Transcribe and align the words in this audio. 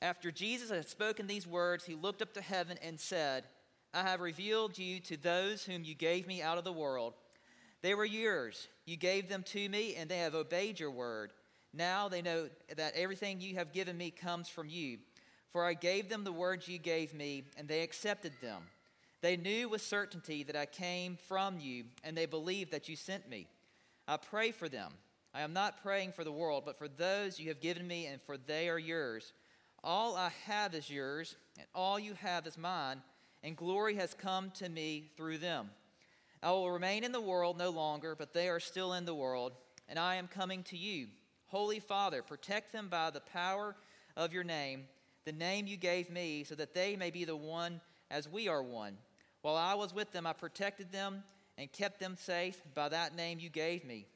After 0.00 0.30
Jesus 0.30 0.70
had 0.70 0.88
spoken 0.88 1.26
these 1.26 1.46
words, 1.46 1.84
he 1.84 1.94
looked 1.94 2.22
up 2.22 2.32
to 2.34 2.40
heaven 2.40 2.78
and 2.82 3.00
said, 3.00 3.44
I 3.92 4.02
have 4.02 4.20
revealed 4.20 4.78
you 4.78 5.00
to 5.00 5.16
those 5.16 5.64
whom 5.64 5.82
you 5.82 5.94
gave 5.94 6.26
me 6.26 6.42
out 6.42 6.58
of 6.58 6.64
the 6.64 6.72
world. 6.72 7.14
They 7.82 7.94
were 7.94 8.04
yours. 8.04 8.68
You 8.86 8.96
gave 8.96 9.28
them 9.28 9.42
to 9.44 9.68
me, 9.68 9.94
and 9.96 10.08
they 10.08 10.18
have 10.18 10.34
obeyed 10.34 10.78
your 10.78 10.90
word. 10.90 11.32
Now 11.72 12.08
they 12.08 12.22
know 12.22 12.48
that 12.76 12.94
everything 12.94 13.40
you 13.40 13.56
have 13.56 13.72
given 13.72 13.96
me 13.96 14.10
comes 14.10 14.48
from 14.48 14.68
you. 14.68 14.98
For 15.52 15.64
I 15.64 15.74
gave 15.74 16.08
them 16.08 16.24
the 16.24 16.32
words 16.32 16.68
you 16.68 16.78
gave 16.78 17.14
me, 17.14 17.44
and 17.56 17.66
they 17.66 17.82
accepted 17.82 18.32
them. 18.40 18.62
They 19.20 19.36
knew 19.36 19.68
with 19.68 19.82
certainty 19.82 20.44
that 20.44 20.56
I 20.56 20.66
came 20.66 21.16
from 21.28 21.58
you, 21.58 21.84
and 22.04 22.16
they 22.16 22.26
believed 22.26 22.70
that 22.72 22.88
you 22.88 22.96
sent 22.96 23.28
me. 23.28 23.48
I 24.06 24.16
pray 24.16 24.52
for 24.52 24.68
them. 24.68 24.92
I 25.34 25.40
am 25.40 25.52
not 25.52 25.82
praying 25.82 26.12
for 26.12 26.24
the 26.24 26.32
world, 26.32 26.64
but 26.64 26.78
for 26.78 26.88
those 26.88 27.40
you 27.40 27.48
have 27.48 27.60
given 27.60 27.86
me, 27.86 28.06
and 28.06 28.20
for 28.22 28.36
they 28.36 28.68
are 28.68 28.78
yours. 28.78 29.32
All 29.84 30.16
I 30.16 30.30
have 30.46 30.74
is 30.74 30.90
yours, 30.90 31.36
and 31.56 31.66
all 31.74 31.98
you 31.98 32.14
have 32.14 32.46
is 32.46 32.58
mine, 32.58 33.02
and 33.42 33.56
glory 33.56 33.94
has 33.94 34.12
come 34.14 34.50
to 34.52 34.68
me 34.68 35.10
through 35.16 35.38
them. 35.38 35.70
I 36.42 36.50
will 36.50 36.70
remain 36.70 37.04
in 37.04 37.12
the 37.12 37.20
world 37.20 37.58
no 37.58 37.70
longer, 37.70 38.14
but 38.16 38.32
they 38.32 38.48
are 38.48 38.60
still 38.60 38.92
in 38.92 39.04
the 39.04 39.14
world, 39.14 39.52
and 39.88 39.98
I 39.98 40.16
am 40.16 40.28
coming 40.28 40.62
to 40.64 40.76
you. 40.76 41.08
Holy 41.46 41.80
Father, 41.80 42.22
protect 42.22 42.72
them 42.72 42.88
by 42.88 43.10
the 43.10 43.20
power 43.20 43.76
of 44.16 44.32
your 44.32 44.44
name, 44.44 44.84
the 45.24 45.32
name 45.32 45.66
you 45.66 45.76
gave 45.76 46.10
me, 46.10 46.44
so 46.44 46.54
that 46.56 46.74
they 46.74 46.96
may 46.96 47.10
be 47.10 47.24
the 47.24 47.36
one 47.36 47.80
as 48.10 48.28
we 48.28 48.48
are 48.48 48.62
one. 48.62 48.98
While 49.42 49.56
I 49.56 49.74
was 49.74 49.94
with 49.94 50.12
them, 50.12 50.26
I 50.26 50.32
protected 50.32 50.92
them 50.92 51.22
and 51.56 51.72
kept 51.72 52.00
them 52.00 52.16
safe 52.16 52.60
by 52.74 52.88
that 52.88 53.14
name 53.16 53.38
you 53.38 53.48
gave 53.48 53.84
me. 53.84 54.06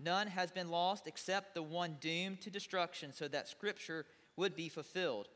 None 0.00 0.26
has 0.26 0.50
been 0.50 0.70
lost 0.70 1.06
except 1.06 1.54
the 1.54 1.62
one 1.62 1.96
doomed 2.00 2.40
to 2.42 2.50
destruction, 2.50 3.12
so 3.12 3.28
that 3.28 3.48
Scripture 3.48 4.06
would 4.36 4.56
be 4.56 4.68
fulfilled. 4.68 5.28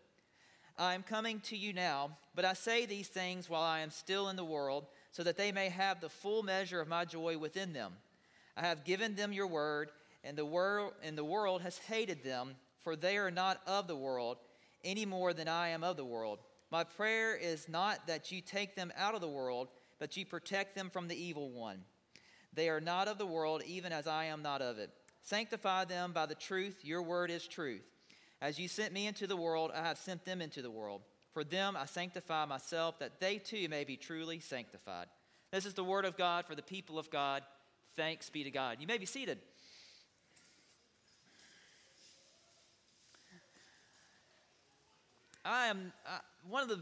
I 0.77 0.95
am 0.95 1.03
coming 1.03 1.41
to 1.41 1.57
you 1.57 1.73
now, 1.73 2.17
but 2.37 2.45
I 2.45 2.53
say 2.53 2.87
these 2.87 3.09
things 3.09 3.51
while 3.51 3.63
I 3.63 3.81
am 3.81 3.91
still 3.91 4.29
in 4.29 4.37
the 4.37 4.45
world, 4.45 4.87
so 5.11 5.25
that 5.25 5.37
they 5.37 5.51
may 5.51 5.69
have 5.69 6.01
the 6.01 6.09
full 6.09 6.43
measure 6.43 6.81
of 6.81 6.89
my 6.89 7.05
joy 7.05 7.37
within 7.37 7.73
them. 7.73 7.95
I 8.57 8.63
have 8.63 8.85
given 8.85 9.17
them 9.17 9.33
your 9.33 9.49
word, 9.49 9.91
and 10.23 10.37
the 10.37 10.45
world, 10.45 10.93
and 11.03 11.19
the 11.19 11.25
world 11.25 11.63
has 11.63 11.79
hated 11.79 12.23
them, 12.23 12.55
for 12.83 12.95
they 12.95 13.17
are 13.17 13.31
not 13.31 13.61
of 13.67 13.89
the 13.89 13.97
world, 13.97 14.39
any 14.85 15.05
more 15.05 15.33
than 15.33 15.49
I 15.49 15.69
am 15.69 15.83
of 15.83 15.97
the 15.97 16.05
world. 16.05 16.39
My 16.71 16.85
prayer 16.85 17.35
is 17.35 17.69
not 17.69 18.07
that 18.07 18.31
you 18.31 18.41
take 18.41 18.77
them 18.77 18.93
out 18.97 19.15
of 19.15 19.21
the 19.21 19.29
world, 19.29 19.69
but 19.99 20.17
you 20.17 20.25
protect 20.25 20.77
them 20.77 20.91
from 20.91 21.09
the 21.09 21.21
evil 21.21 21.51
one. 21.51 21.83
They 22.53 22.69
are 22.69 22.81
not 22.81 23.09
of 23.09 23.19
the 23.19 23.27
world, 23.27 23.63
even 23.67 23.93
as 23.93 24.07
I 24.07 24.27
am 24.27 24.43
not 24.43 24.63
of 24.63 24.79
it. 24.79 24.91
Sanctify 25.23 25.87
them 25.87 26.13
by 26.13 26.27
the 26.27 26.35
truth. 26.35 26.85
Your 26.85 27.03
word 27.03 27.31
is 27.31 27.47
truth. 27.47 27.85
As 28.41 28.59
you 28.59 28.69
sent 28.69 28.93
me 28.93 29.07
into 29.07 29.27
the 29.27 29.37
world, 29.37 29.73
I 29.75 29.81
have 29.81 29.99
sent 29.99 30.25
them 30.25 30.41
into 30.41 30.63
the 30.63 30.71
world. 30.71 31.03
For 31.33 31.45
them 31.45 31.77
I 31.77 31.87
sanctify 31.87 32.45
myself, 32.47 32.99
that 33.01 33.21
they 33.21 33.39
too 33.39 33.69
may 33.69 33.85
be 33.85 33.97
truly 33.97 34.41
sanctified. 34.41 35.07
This 35.51 35.67
is 35.67 35.75
the 35.75 35.85
word 35.85 36.05
of 36.05 36.17
God 36.17 36.47
for 36.47 36.55
the 36.55 36.63
people 36.63 36.99
of 36.99 37.11
God. 37.11 37.43
Thanks 37.97 38.31
be 38.31 38.45
to 38.45 38.51
God. 38.51 38.79
You 38.81 38.87
may 38.87 38.99
be 38.99 39.07
seated. 39.07 39.39
I 45.45 45.69
am 45.69 45.93
uh, 46.07 46.19
one 46.49 46.63
of 46.63 46.69
the 46.69 46.81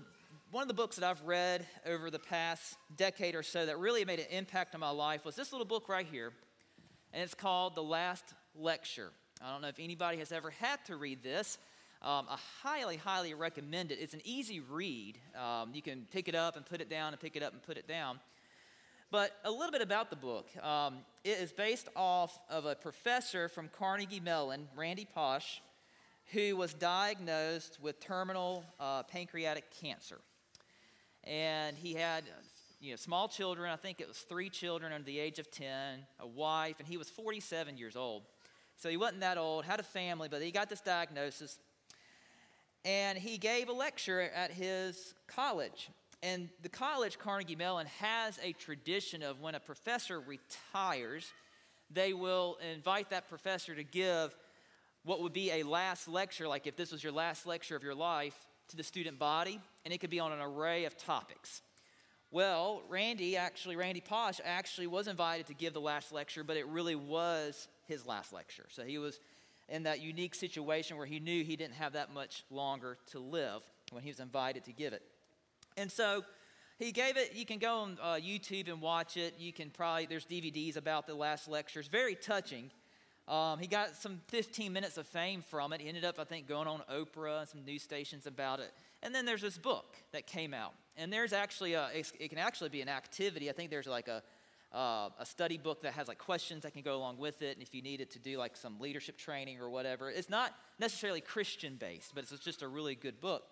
one 0.51 0.63
of 0.63 0.69
the 0.69 0.75
books 0.75 0.97
that 0.97 1.05
I've 1.05 1.23
read 1.23 1.67
over 1.87 2.11
the 2.11 2.19
past 2.19 2.77
decade 2.97 3.35
or 3.35 3.43
so 3.43 3.67
that 3.67 3.79
really 3.79 4.05
made 4.05 4.21
an 4.21 4.27
impact 4.31 4.75
on 4.75 4.81
my 4.81 4.91
life 4.91 5.25
was 5.25 5.37
this 5.37 5.53
little 5.53 5.67
book 5.67 5.89
right 5.89 6.07
here, 6.07 6.33
and 7.13 7.23
it's 7.23 7.35
called 7.35 7.75
The 7.75 7.83
Last 7.83 8.25
Lecture. 8.55 9.11
I 9.43 9.53
don't 9.53 9.61
know 9.61 9.69
if 9.69 9.79
anybody 9.79 10.17
has 10.19 10.33
ever 10.33 10.51
had 10.51 10.83
to 10.87 10.97
read 10.97 11.23
this. 11.23 11.59
Um, 12.01 12.27
I 12.31 12.39
highly, 12.63 12.97
highly 12.97 13.35
recommend 13.35 13.93
it. 13.93 13.99
It's 14.01 14.15
an 14.15 14.23
easy 14.25 14.61
read. 14.61 15.19
Um, 15.39 15.71
you 15.75 15.83
can 15.83 16.07
pick 16.11 16.29
it 16.29 16.35
up 16.35 16.57
and 16.57 16.65
put 16.65 16.81
it 16.81 16.89
down 16.89 17.13
and 17.13 17.21
pick 17.21 17.37
it 17.37 17.43
up 17.43 17.53
and 17.53 17.63
put 17.63 17.77
it 17.77 17.87
down. 17.87 18.19
But 19.11 19.33
a 19.45 19.51
little 19.51 19.71
bit 19.71 19.83
about 19.83 20.09
the 20.09 20.17
book. 20.17 20.49
Um, 20.65 20.99
it 21.23 21.39
is 21.39 21.53
based 21.53 21.89
off 21.95 22.39
of 22.49 22.65
a 22.65 22.75
professor 22.75 23.49
from 23.49 23.69
Carnegie 23.69 24.21
Mellon, 24.21 24.69
Randy 24.75 25.07
Pausch, 25.15 25.61
who 26.33 26.57
was 26.57 26.73
diagnosed 26.73 27.79
with 27.81 28.01
terminal 28.01 28.65
uh, 28.81 29.03
pancreatic 29.03 29.65
cancer. 29.81 30.19
And 31.25 31.77
he 31.77 31.93
had 31.93 32.25
you 32.81 32.91
know, 32.91 32.97
small 32.97 33.29
children, 33.29 33.71
I 33.71 33.77
think 33.77 34.01
it 34.01 34.09
was 34.09 34.19
three 34.19 34.49
children 34.49 34.93
under 34.93 35.05
the 35.05 35.19
age 35.19 35.39
of 35.39 35.51
10, 35.51 36.01
a 36.21 36.27
wife, 36.27 36.77
and 36.79 36.89
he 36.89 36.97
was 36.97 37.11
47 37.11 37.77
years 37.77 37.97
old. 37.97 38.23
So 38.77 38.89
he 38.89 38.97
wasn't 38.97 39.21
that 39.21 39.39
old, 39.39 39.65
had 39.65 39.81
a 39.81 39.85
family, 39.85 40.29
but 40.29 40.43
he 40.43 40.51
got 40.51 40.69
this 40.69 40.81
diagnosis. 40.81 41.59
And 42.85 43.19
he 43.19 43.39
gave 43.39 43.69
a 43.69 43.73
lecture 43.73 44.21
at 44.21 44.51
his 44.51 45.15
college. 45.27 45.91
And 46.23 46.49
the 46.63 46.69
college, 46.69 47.19
Carnegie 47.19 47.57
Mellon, 47.57 47.87
has 47.99 48.39
a 48.43 48.53
tradition 48.53 49.23
of 49.23 49.41
when 49.41 49.55
a 49.55 49.61
professor 49.61 50.21
retires, 50.21 51.27
they 51.91 52.13
will 52.13 52.59
invite 52.73 53.11
that 53.11 53.29
professor 53.29 53.75
to 53.75 53.85
give 53.85 54.35
what 55.05 55.23
would 55.23 55.33
be 55.33 55.51
a 55.53 55.63
last 55.63 56.09
lecture, 56.09 56.49
like 56.49 56.67
if 56.67 56.77
this 56.77 56.93
was 56.93 57.03
your 57.03 57.13
last 57.13 57.47
lecture 57.47 57.77
of 57.77 57.83
your 57.83 57.95
life, 57.95 58.35
to 58.69 58.77
the 58.77 58.83
student 58.83 59.19
body, 59.19 59.61
and 59.85 59.95
it 59.95 59.99
could 59.99 60.11
be 60.11 60.19
on 60.19 60.33
an 60.33 60.41
array 60.41 60.85
of 60.85 60.97
topics. 60.97 61.63
Well, 62.33 62.83
Randy, 62.89 63.37
actually, 63.37 63.77
Randy 63.77 64.01
Pausch 64.01 64.41
actually 64.45 64.89
was 64.89 65.07
invited 65.07 65.47
to 65.47 65.55
give 65.55 65.73
the 65.73 65.81
last 65.81 66.13
lecture, 66.13 66.43
but 66.43 66.57
it 66.57 66.67
really 66.67 66.97
was 66.97 67.69
his 67.87 68.07
last 68.07 68.33
lecture. 68.33 68.67
So 68.71 68.85
he 68.85 68.99
was 68.99 69.21
in 69.69 69.85
that 69.85 70.01
unique 70.01 70.35
situation 70.35 70.97
where 70.97 71.07
he 71.07 71.19
knew 71.19 71.43
he 71.43 71.57
didn't 71.57 71.75
have 71.75 71.95
that 71.95 72.13
much 72.13 72.45
longer 72.51 72.99
to 73.13 73.19
live 73.19 73.63
when 73.91 74.03
he 74.03 74.11
was 74.11 74.21
invited 74.21 74.65
to 74.65 74.73
give 74.73 74.93
it. 74.93 75.03
And 75.77 75.91
so 75.91 76.25
he 76.79 76.93
gave 76.93 77.17
it, 77.17 77.35
you 77.35 77.47
can 77.47 77.59
go 77.59 77.79
on 77.79 77.99
uh, 78.03 78.15
YouTube 78.15 78.69
and 78.69 78.81
watch 78.81 79.17
it. 79.17 79.35
You 79.39 79.53
can 79.53 79.71
probably, 79.71 80.07
there's 80.07 80.27
DVDs 80.27 80.77
about 80.77 81.07
the 81.07 81.15
last 81.15 81.49
lectures. 81.49 81.89
Very 81.89 82.15
touching. 82.15 82.71
Um, 83.29 83.59
he 83.59 83.67
got 83.67 83.97
some 83.97 84.21
15 84.29 84.73
minutes 84.73 84.99
of 84.99 85.07
fame 85.07 85.43
from 85.43 85.73
it. 85.73 85.81
He 85.81 85.89
ended 85.89 86.05
up, 86.05 86.19
I 86.19 86.25
think, 86.25 86.47
going 86.47 86.69
on 86.69 86.83
Oprah 86.93 87.41
and 87.41 87.49
some 87.49 87.65
news 87.65 87.83
stations 87.83 88.27
about 88.27 88.61
it. 88.61 88.73
And 89.03 89.15
then 89.15 89.25
there's 89.25 89.43
this 89.43 89.59
book 89.59 89.97
that 90.13 90.27
came 90.27 90.55
out. 90.55 90.75
And 90.97 91.13
there's 91.13 91.33
actually, 91.33 91.75
a, 91.75 91.89
it 91.95 92.29
can 92.29 92.39
actually 92.39 92.69
be 92.69 92.83
an 92.83 92.89
activity. 92.89 93.51
I 93.51 93.53
think 93.53 93.71
there's 93.71 93.87
like 93.87 94.09
a, 94.09 94.23
uh, 94.73 95.09
a 95.19 95.27
study 95.27 95.59
book 95.59 95.83
that 95.83 95.95
has 95.95 96.09
like 96.09 96.19
questions 96.19 96.63
that 96.63 96.73
can 96.73 96.83
go 96.83 96.97
along 96.97 97.19
with 97.19 97.43
it. 97.43 97.57
And 97.57 97.63
if 97.63 97.75
you 97.75 97.83
need 97.83 98.01
it 98.01 98.11
to 98.13 98.19
do 98.19 98.39
like 98.39 98.57
some 98.57 98.81
leadership 98.81 99.17
training 99.17 99.61
or 99.61 99.71
whatever, 99.71 100.11
it's 100.11 100.29
not 100.29 100.53
necessarily 100.79 101.21
Christian 101.21 101.77
based, 101.77 102.15
but 102.15 102.25
it's 102.25 102.45
just 102.45 102.63
a 102.63 102.69
really 102.69 102.95
good 102.95 103.21
book. 103.21 103.45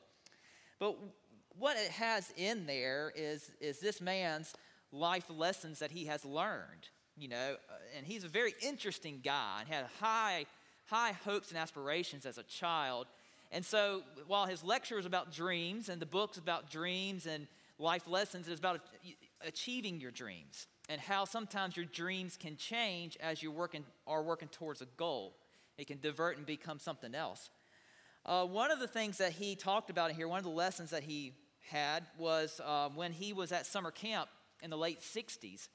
But 0.79 0.97
what 1.59 1.77
it 1.77 1.91
has 1.93 2.33
in 2.37 2.67
there 2.67 3.13
is, 3.15 3.51
is 3.61 3.79
this 3.81 4.01
man's 4.01 4.53
life 4.93 5.27
lessons 5.29 5.79
that 5.79 5.91
he 5.91 6.07
has 6.07 6.25
learned, 6.25 6.89
you 7.17 7.29
know, 7.29 7.57
uh, 7.71 7.97
and 7.97 8.07
he's 8.07 8.25
a 8.25 8.29
very 8.29 8.55
interesting 8.61 9.21
guy 9.25 9.61
and 9.61 9.69
had 9.69 9.87
high, 10.01 10.47
high 10.87 11.13
hopes 11.25 11.51
and 11.51 11.59
aspirations 11.59 12.27
as 12.27 12.39
a 12.39 12.43
child. 12.43 13.07
And 13.53 13.65
so 13.65 14.03
while 14.27 14.47
his 14.47 14.65
lecture 14.65 14.97
was 14.97 15.07
about 15.07 15.33
dreams 15.33 15.89
and 15.89 16.03
the 16.03 16.07
book's 16.07 16.39
about 16.39 16.71
dreams 16.71 17.27
and 17.27 17.47
life 17.79 18.09
lessons, 18.09 18.49
it's 18.49 18.59
about 18.59 18.81
achieving 19.47 20.01
your 20.01 20.11
dreams 20.11 20.67
and 20.89 21.00
how 21.00 21.25
sometimes 21.25 21.77
your 21.77 21.87
dreams 21.87 22.37
can 22.37 22.56
change 22.56 23.17
as 23.21 23.43
you 23.43 23.50
working, 23.50 23.84
are 24.06 24.22
working 24.22 24.49
towards 24.49 24.83
a 24.83 24.87
goal. 24.97 25.34
It 25.78 25.87
can 25.87 25.99
divert 26.00 26.37
and 26.37 26.47
become 26.47 26.78
something 26.78 27.15
else. 27.15 27.50
Uh, 28.27 28.47
one 28.47 28.71
of 28.71 28.81
the 28.81 28.87
things 28.87 29.19
that 29.19 29.33
he 29.33 29.55
talked 29.55 29.91
about 29.91 30.11
in 30.11 30.17
here, 30.17 30.28
one 30.28 30.39
of 30.39 30.44
the 30.44 30.50
lessons 30.50 30.91
that 30.91 31.03
he 31.03 31.33
had 31.71 32.05
was 32.19 32.61
uh, 32.65 32.89
when 32.94 33.12
he 33.12 33.33
was 33.33 33.53
at 33.53 33.67
summer 33.67 33.91
camp 33.91 34.28
in 34.62 34.71
the 34.71 34.77
late 34.77 35.00
60s. 35.00 35.69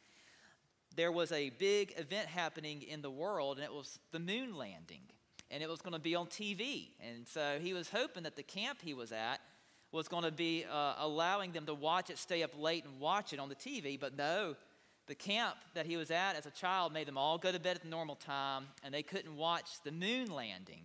There 0.95 1.11
was 1.11 1.31
a 1.31 1.51
big 1.51 1.93
event 1.97 2.27
happening 2.27 2.81
in 2.81 3.01
the 3.01 3.11
world, 3.11 3.57
and 3.57 3.65
it 3.65 3.71
was 3.71 3.99
the 4.11 4.19
moon 4.19 4.55
landing. 4.55 5.01
And 5.51 5.63
it 5.63 5.69
was 5.69 5.81
going 5.81 5.93
to 5.93 5.99
be 5.99 6.15
on 6.15 6.27
TV. 6.27 6.89
And 6.99 7.27
so 7.27 7.59
he 7.61 7.73
was 7.73 7.89
hoping 7.89 8.23
that 8.23 8.35
the 8.35 8.43
camp 8.43 8.79
he 8.83 8.93
was 8.93 9.11
at 9.11 9.39
was 9.91 10.07
going 10.07 10.23
to 10.23 10.31
be 10.31 10.65
uh, 10.71 10.93
allowing 10.99 11.51
them 11.51 11.65
to 11.65 11.73
watch 11.73 12.09
it, 12.09 12.17
stay 12.17 12.43
up 12.43 12.51
late 12.59 12.85
and 12.85 12.99
watch 12.99 13.33
it 13.33 13.39
on 13.39 13.49
the 13.49 13.55
TV. 13.55 13.99
But 13.99 14.15
no, 14.15 14.55
the 15.09 15.15
camp 15.15 15.55
that 15.73 15.87
he 15.87 15.97
was 15.97 16.11
at 16.11 16.35
as 16.35 16.45
a 16.45 16.51
child 16.51 16.93
made 16.93 17.07
them 17.07 17.17
all 17.17 17.39
go 17.39 17.51
to 17.51 17.59
bed 17.59 17.75
at 17.75 17.81
the 17.81 17.89
normal 17.89 18.15
time, 18.15 18.67
and 18.83 18.93
they 18.93 19.01
couldn't 19.01 19.35
watch 19.35 19.81
the 19.83 19.91
moon 19.91 20.31
landing. 20.31 20.83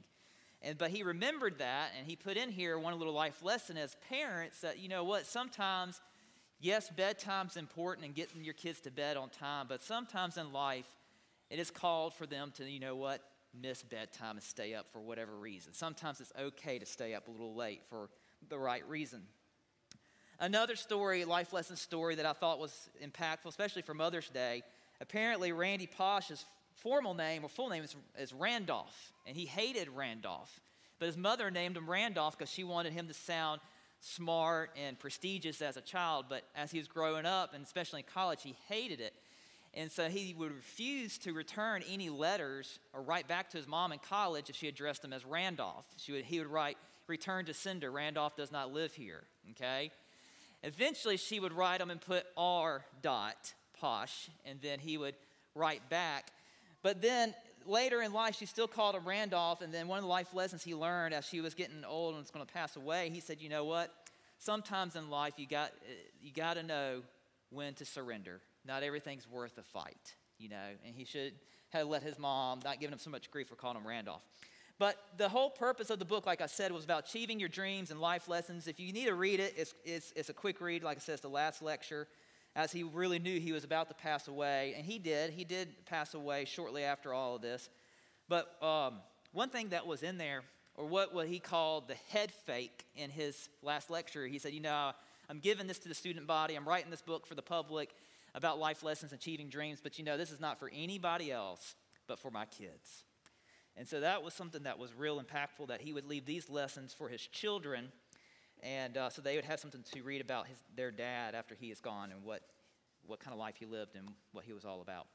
And, 0.62 0.79
but 0.79 0.91
he 0.91 1.03
remembered 1.03 1.59
that, 1.59 1.91
and 1.97 2.06
he 2.06 2.17
put 2.17 2.38
in 2.38 2.49
here 2.49 2.79
one 2.79 2.99
little 2.99 3.12
life 3.12 3.43
lesson 3.43 3.76
as 3.76 3.97
parents 4.09 4.62
that, 4.62 4.79
you 4.79 4.88
know 4.88 5.05
what, 5.05 5.26
sometimes, 5.26 6.00
yes, 6.59 6.88
bedtime's 6.88 7.59
important 7.59 8.06
and 8.06 8.15
getting 8.15 8.43
your 8.43 8.55
kids 8.55 8.81
to 8.81 8.91
bed 8.91 9.19
on 9.19 9.29
time, 9.29 9.67
but 9.69 9.82
sometimes 9.82 10.38
in 10.38 10.55
life, 10.55 10.88
it 11.50 11.59
is 11.59 11.71
called 11.71 12.15
for 12.15 12.25
them 12.25 12.50
to, 12.56 12.65
you 12.65 12.81
know 12.81 12.97
what, 12.97 13.21
miss 13.53 13.82
bedtime 13.82 14.37
and 14.37 14.43
stay 14.43 14.75
up 14.75 14.87
for 14.91 15.00
whatever 15.00 15.37
reason. 15.37 15.75
Sometimes 15.75 16.19
it's 16.21 16.32
okay 16.41 16.79
to 16.79 16.87
stay 16.87 17.15
up 17.15 17.29
a 17.29 17.31
little 17.31 17.55
late 17.55 17.82
for 17.91 18.09
the 18.49 18.59
right 18.59 18.88
reason. 18.88 19.21
Another 20.40 20.76
story, 20.76 21.25
life 21.25 21.52
lesson 21.52 21.76
story 21.76 22.16
that 22.16 22.26
I 22.26 22.32
thought 22.32 22.58
was 22.58 22.88
impactful, 23.02 23.46
especially 23.46 23.82
for 23.82 23.94
Mother's 23.94 24.28
Day. 24.28 24.62
Apparently, 25.00 25.52
Randy 25.52 25.86
Pausch's 25.86 26.44
formal 26.76 27.14
name 27.14 27.44
or 27.44 27.48
full 27.48 27.69
name 27.69 27.84
is, 27.84 27.96
is 28.19 28.32
Randolph, 28.32 29.12
and 29.26 29.36
he 29.36 29.46
hated 29.46 29.88
Randolph. 29.88 30.60
But 30.98 31.04
But 31.04 31.06
his 31.06 31.16
mother 31.16 31.50
named 31.50 31.76
him 31.76 31.88
Randolph 31.88 32.36
because 32.36 32.50
she 32.50 32.64
wanted 32.64 32.92
him 32.92 33.08
to 33.08 33.14
sound 33.14 33.60
smart 34.00 34.70
and 34.76 34.98
prestigious 34.98 35.62
as 35.62 35.76
a 35.76 35.81
child. 35.81 36.26
But 36.28 36.42
as 36.54 36.70
he 36.70 36.78
was 36.78 36.88
growing 36.88 37.26
up, 37.26 37.54
and 37.54 37.64
especially 37.64 38.00
in 38.00 38.06
college, 38.12 38.42
he 38.42 38.56
hated 38.69 39.00
it. 39.00 39.14
And 39.75 39.90
so 39.90 40.08
he 40.08 40.34
would 40.38 40.52
refuse 40.52 41.19
to 41.19 41.32
return 41.32 41.82
any 41.90 42.08
letters 42.10 42.78
or 42.92 43.02
write 43.02 43.26
back 43.26 43.50
to 43.50 43.56
his 43.56 43.66
mom 43.66 43.92
in 43.92 43.98
college 43.98 44.48
if 44.48 44.56
she 44.56 44.69
addressed 44.69 45.04
him 45.04 45.12
as 45.12 45.25
Randolph. 45.25 45.84
Would, 46.08 46.25
he 46.25 46.38
would 46.38 46.48
write, 46.48 46.78
Return 47.06 47.44
to 47.46 47.54
sender, 47.54 47.90
Randolph 47.90 48.37
does 48.37 48.50
not 48.50 48.72
live 48.72 48.94
here. 48.94 49.25
Okay? 49.50 49.90
Eventually, 50.64 51.16
she 51.16 51.38
would 51.38 51.52
write 51.52 51.81
him 51.81 51.90
and 51.90 52.00
put 52.00 52.25
R. 52.37 52.84
Dot, 53.02 53.52
Pausch, 53.81 54.28
and 54.44 54.61
then 54.61 54.78
he 54.81 54.99
would 54.99 55.14
write 55.55 55.88
back. 55.88 56.32
But 56.82 57.00
then 57.00 57.34
later 57.66 58.02
in 58.02 58.12
life, 58.12 58.37
she 58.37 58.46
still 58.46 58.66
called 58.66 58.96
him 58.96 59.06
Randolph. 59.06 59.61
And 59.61 59.72
then 59.72 59.87
one 59.87 59.99
of 59.99 60.05
the 60.05 60.08
life 60.08 60.34
lessons 60.34 60.64
he 60.64 60.75
learned 60.75 61.14
as 61.14 61.26
she 61.26 61.40
was 61.40 61.55
getting 61.55 61.84
old 61.84 62.14
and 62.14 62.22
was 62.22 62.31
going 62.31 62.44
to 62.44 62.52
pass 62.52 62.76
away, 62.76 63.11
he 63.11 63.20
said, 63.20 63.40
You 63.40 63.49
know 63.49 63.64
what? 63.64 63.94
Sometimes 64.38 64.96
in 64.96 65.08
life, 65.11 65.34
you 65.37 65.46
got, 65.46 65.69
uh, 65.69 65.93
you 66.20 66.32
got 66.32 66.55
to 66.55 66.62
know 66.62 67.02
when 67.50 67.75
to 67.75 67.84
surrender 67.84 68.40
not 68.66 68.82
everything's 68.82 69.28
worth 69.28 69.56
a 69.58 69.62
fight, 69.62 70.14
you 70.38 70.49
know, 70.49 70.56
and 70.87 70.94
he 70.94 71.05
should 71.05 71.34
have 71.70 71.87
let 71.87 72.02
his 72.02 72.19
mom, 72.19 72.61
not 72.64 72.81
giving 72.81 72.93
him 72.93 72.99
so 72.99 73.11
much 73.11 73.31
grief 73.31 73.49
for 73.49 73.56
calling 73.56 73.76
him 73.76 73.87
Randolph. 73.87 74.22
But 74.79 74.97
the 75.17 75.29
whole 75.29 75.50
purpose 75.50 75.91
of 75.91 75.99
the 75.99 76.05
book, 76.05 76.26
like 76.26 76.41
I 76.41 76.47
said, 76.47 76.73
was 76.73 76.85
about 76.85 77.09
achieving 77.09 77.38
your 77.38 77.49
dreams 77.49 77.91
and 77.91 78.00
life 78.00 78.29
lessons. 78.29 78.67
If 78.67 78.81
you 78.81 78.93
need 78.93 79.06
to 79.06 79.15
read 79.15 79.38
it, 79.38 79.55
it's, 79.56 79.75
it's, 79.85 80.12
it's 80.17 80.29
a 80.31 80.35
quick 80.35 80.61
read. 80.61 80.82
Like 80.82 80.97
I 80.97 81.00
said, 81.00 81.15
it's 81.15 81.23
the 81.23 81.29
last 81.29 81.62
lecture, 81.62 82.09
as 82.56 82.73
he 82.73 82.82
really 82.82 83.21
knew 83.21 83.38
he 83.38 83.53
was 83.53 83.62
about 83.62 83.88
to 83.88 83.94
pass 83.94 84.26
away. 84.26 84.75
And 84.76 84.85
he 84.85 84.99
did. 84.99 85.31
He 85.31 85.44
did 85.44 85.87
pass 85.87 86.15
away 86.15 86.44
shortly 86.44 86.82
after 86.82 87.15
all 87.15 87.37
of 87.37 87.43
this. 87.43 87.69
But 88.29 88.61
um, 88.62 88.94
one 89.32 89.49
thing 89.49 89.69
that 89.69 89.87
was 89.87 90.03
in 90.03 90.19
there, 90.19 90.43
or 90.76 90.87
what, 90.87 91.15
what 91.15 91.29
he 91.29 91.38
called 91.38 91.87
the 91.87 91.97
head 92.11 92.32
fake 92.32 92.85
in 92.97 93.11
his 93.11 93.49
last 93.62 93.91
lecture, 93.91 94.26
he 94.26 94.41
said, 94.41 94.53
You 94.53 94.61
know, 94.61 94.91
I'm 95.31 95.38
giving 95.38 95.69
this 95.69 95.79
to 95.81 95.88
the 95.88 95.94
student 95.94 96.26
body, 96.26 96.56
I'm 96.56 96.69
writing 96.69 96.91
this 96.91 97.03
book 97.03 97.26
for 97.26 97.37
the 97.37 97.43
public 97.43 97.94
about 98.35 98.59
life 98.59 98.82
lessons, 98.82 99.12
achieving 99.12 99.49
dreams, 99.49 99.79
but 99.81 99.99
you 99.99 100.05
know, 100.05 100.17
this 100.17 100.32
is 100.32 100.41
not 100.41 100.59
for 100.59 100.69
anybody 100.75 101.31
else 101.31 101.76
but 102.06 102.19
for 102.19 102.31
my 102.31 102.44
kids. 102.47 103.05
And 103.76 103.88
so 103.88 104.00
that 104.00 104.23
was 104.23 104.35
something 104.35 104.62
that 104.62 104.79
was 104.79 104.94
real 104.94 105.21
impactful 105.21 105.69
that 105.69 105.81
he 105.81 105.93
would 105.93 106.06
leave 106.06 106.26
these 106.26 106.49
lessons 106.49 106.94
for 106.94 107.09
his 107.09 107.21
children, 107.21 107.91
and 108.62 108.97
uh, 108.97 109.11
so 109.11 109.21
they 109.21 109.37
would 109.37 109.44
have 109.44 109.61
something 109.61 109.85
to 109.93 110.03
read 110.03 110.21
about 110.21 110.47
his, 110.47 110.56
their 110.76 110.91
dad 110.91 111.35
after 111.35 111.55
he 111.55 111.71
is 111.71 111.81
gone 111.81 112.12
and 112.12 112.23
what, 112.23 112.43
what 113.06 113.21
kind 113.21 113.35
of 113.35 113.41
life 113.41 113.56
he 113.59 113.67
lived 113.67 113.97
and 113.97 114.09
what 114.32 114.44
he 114.44 114.53
was 114.53 114.65
all 114.65 114.81
about. 114.81 115.06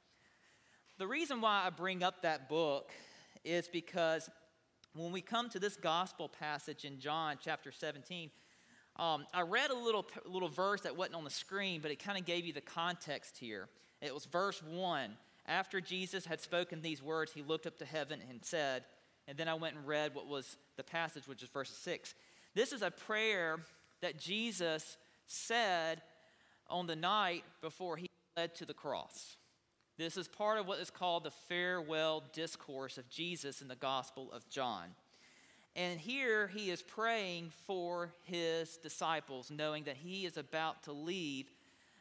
The 0.98 1.08
reason 1.08 1.40
why 1.40 1.64
I 1.66 1.70
bring 1.70 2.04
up 2.04 2.22
that 2.24 2.50
book 2.50 2.92
is 3.46 3.70
because 3.70 4.30
when 4.94 5.12
we 5.12 5.22
come 5.22 5.50
to 5.50 5.60
this 5.60 5.78
gospel 5.78 6.28
passage 6.28 6.84
in 6.84 7.00
John 7.00 7.38
chapter 7.42 7.72
17, 7.72 8.30
um, 8.98 9.26
I 9.34 9.42
read 9.42 9.72
a 9.72 9.76
little, 9.76 10.06
little 10.26 10.50
verse 10.50 10.82
that 10.82 10.98
wasn't 10.98 11.16
on 11.16 11.24
the 11.24 11.30
screen, 11.30 11.80
but 11.82 11.90
it 11.90 12.04
kind 12.04 12.18
of 12.18 12.26
gave 12.26 12.46
you 12.46 12.52
the 12.52 12.62
context 12.62 13.38
here. 13.38 13.70
It 14.02 14.14
was 14.14 14.26
verse 14.26 14.62
1. 14.62 15.12
After 15.50 15.82
Jesus 15.82 16.26
had 16.26 16.40
spoken 16.40 16.82
these 16.82 17.02
words, 17.02 17.34
he 17.34 17.42
looked 17.42 17.66
up 17.66 17.80
to 17.80 17.86
heaven 17.86 18.22
and 18.30 18.46
said, 18.46 18.84
and 19.28 19.36
then 19.36 19.48
I 19.48 19.56
went 19.56 19.76
and 19.76 19.88
read 19.88 20.14
what 20.14 20.28
was 20.28 20.58
the 20.78 20.84
passage, 20.84 21.28
which 21.28 21.42
is 21.42 21.50
verse 21.50 21.72
6. 21.72 22.14
This 22.54 22.72
is 22.72 22.84
a 22.84 22.92
prayer 22.92 23.60
that 24.02 24.20
Jesus 24.20 24.98
said 25.26 26.02
on 26.70 26.86
the 26.86 26.96
night 26.96 27.44
before 27.62 27.98
he 27.98 28.08
led 28.38 28.54
to 28.56 28.66
the 28.66 28.74
cross. 28.74 29.38
This 29.98 30.18
is 30.18 30.28
part 30.28 30.60
of 30.60 30.68
what 30.68 30.80
is 30.80 30.92
called 30.92 31.24
the 31.24 31.32
farewell 31.32 32.24
discourse 32.32 32.98
of 32.98 33.10
Jesus 33.10 33.62
in 33.62 33.68
the 33.68 33.76
Gospel 33.76 34.32
of 34.32 34.48
John. 34.50 34.86
And 35.76 36.00
here 36.00 36.48
he 36.48 36.70
is 36.70 36.82
praying 36.82 37.52
for 37.66 38.14
his 38.24 38.78
disciples, 38.78 39.52
knowing 39.52 39.84
that 39.86 39.98
he 39.98 40.26
is 40.26 40.38
about 40.38 40.84
to 40.84 40.92
leave 40.92 41.52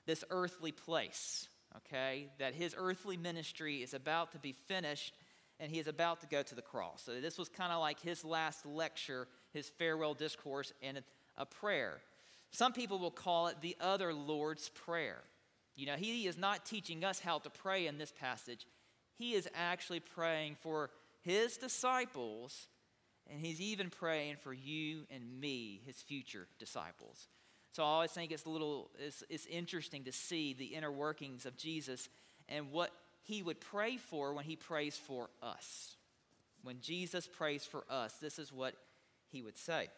this 0.07 0.23
earthly 0.31 0.73
place, 0.73 1.49
okay? 1.79 2.29
That 2.39 2.55
his 2.55 2.75
earthly 2.77 3.17
ministry 3.17 3.83
is 3.83 3.95
about 3.95 4.33
to 4.33 4.39
be 4.39 4.53
finished 4.53 5.15
and 5.61 5.73
he 5.73 5.79
is 5.79 5.89
about 5.89 6.21
to 6.21 6.27
go 6.27 6.43
to 6.43 6.55
the 6.55 6.63
cross. 6.63 7.03
So 7.05 7.21
this 7.21 7.37
was 7.37 7.49
kind 7.49 7.73
of 7.73 7.81
like 7.81 8.01
his 8.01 8.25
last 8.25 8.65
lecture, 8.65 9.27
his 9.53 9.69
farewell 9.69 10.15
discourse, 10.15 10.73
and 10.83 11.03
a 11.37 11.47
prayer. 11.47 11.99
Some 12.51 12.73
people 12.73 12.99
will 12.99 13.11
call 13.11 13.49
it 13.49 13.57
the 13.61 13.77
other 13.81 14.15
Lord's 14.15 14.69
Prayer. 14.69 15.19
You 15.75 15.87
know, 15.87 15.97
he 15.97 16.27
is 16.27 16.39
not 16.39 16.65
teaching 16.65 17.05
us 17.05 17.21
how 17.21 17.39
to 17.39 17.51
pray 17.51 17.87
in 17.87 17.99
this 17.99 18.13
passage, 18.13 18.67
he 19.17 19.35
is 19.35 19.49
actually 19.55 20.01
praying 20.01 20.57
for 20.61 20.91
his 21.23 21.57
disciples 21.57 22.69
and 23.31 23.41
he's 23.41 23.61
even 23.61 23.91
praying 23.91 24.37
for 24.43 24.53
you 24.53 25.03
and 25.11 25.41
me, 25.41 25.83
his 25.85 25.97
future 25.97 26.47
disciples. 26.59 27.29
So 27.73 27.83
I 27.83 27.87
always 27.87 28.11
think 28.11 28.33
it's 28.33 28.45
a 28.45 28.51
little, 28.51 28.91
it's, 28.99 29.23
it's 29.29 29.47
interesting 29.47 30.05
to 30.05 30.13
see 30.13 30.53
the 30.53 30.67
inner 30.67 30.91
workings 30.91 31.47
of 31.47 31.57
Jesus 31.57 32.09
and 32.49 32.73
what 32.73 32.91
he 33.23 33.43
would 33.43 33.61
pray 33.61 33.97
for 33.97 34.33
when 34.33 34.45
he 34.45 34.57
prays 34.57 34.97
for 34.97 35.29
us. 35.43 35.97
When 36.63 36.81
Jesus 36.81 37.27
prays 37.27 37.65
for 37.65 37.85
us, 37.89 38.15
this 38.15 38.39
is 38.39 38.53
what 38.53 38.75
he 39.31 39.43
would 39.43 39.57
say. 39.57 39.89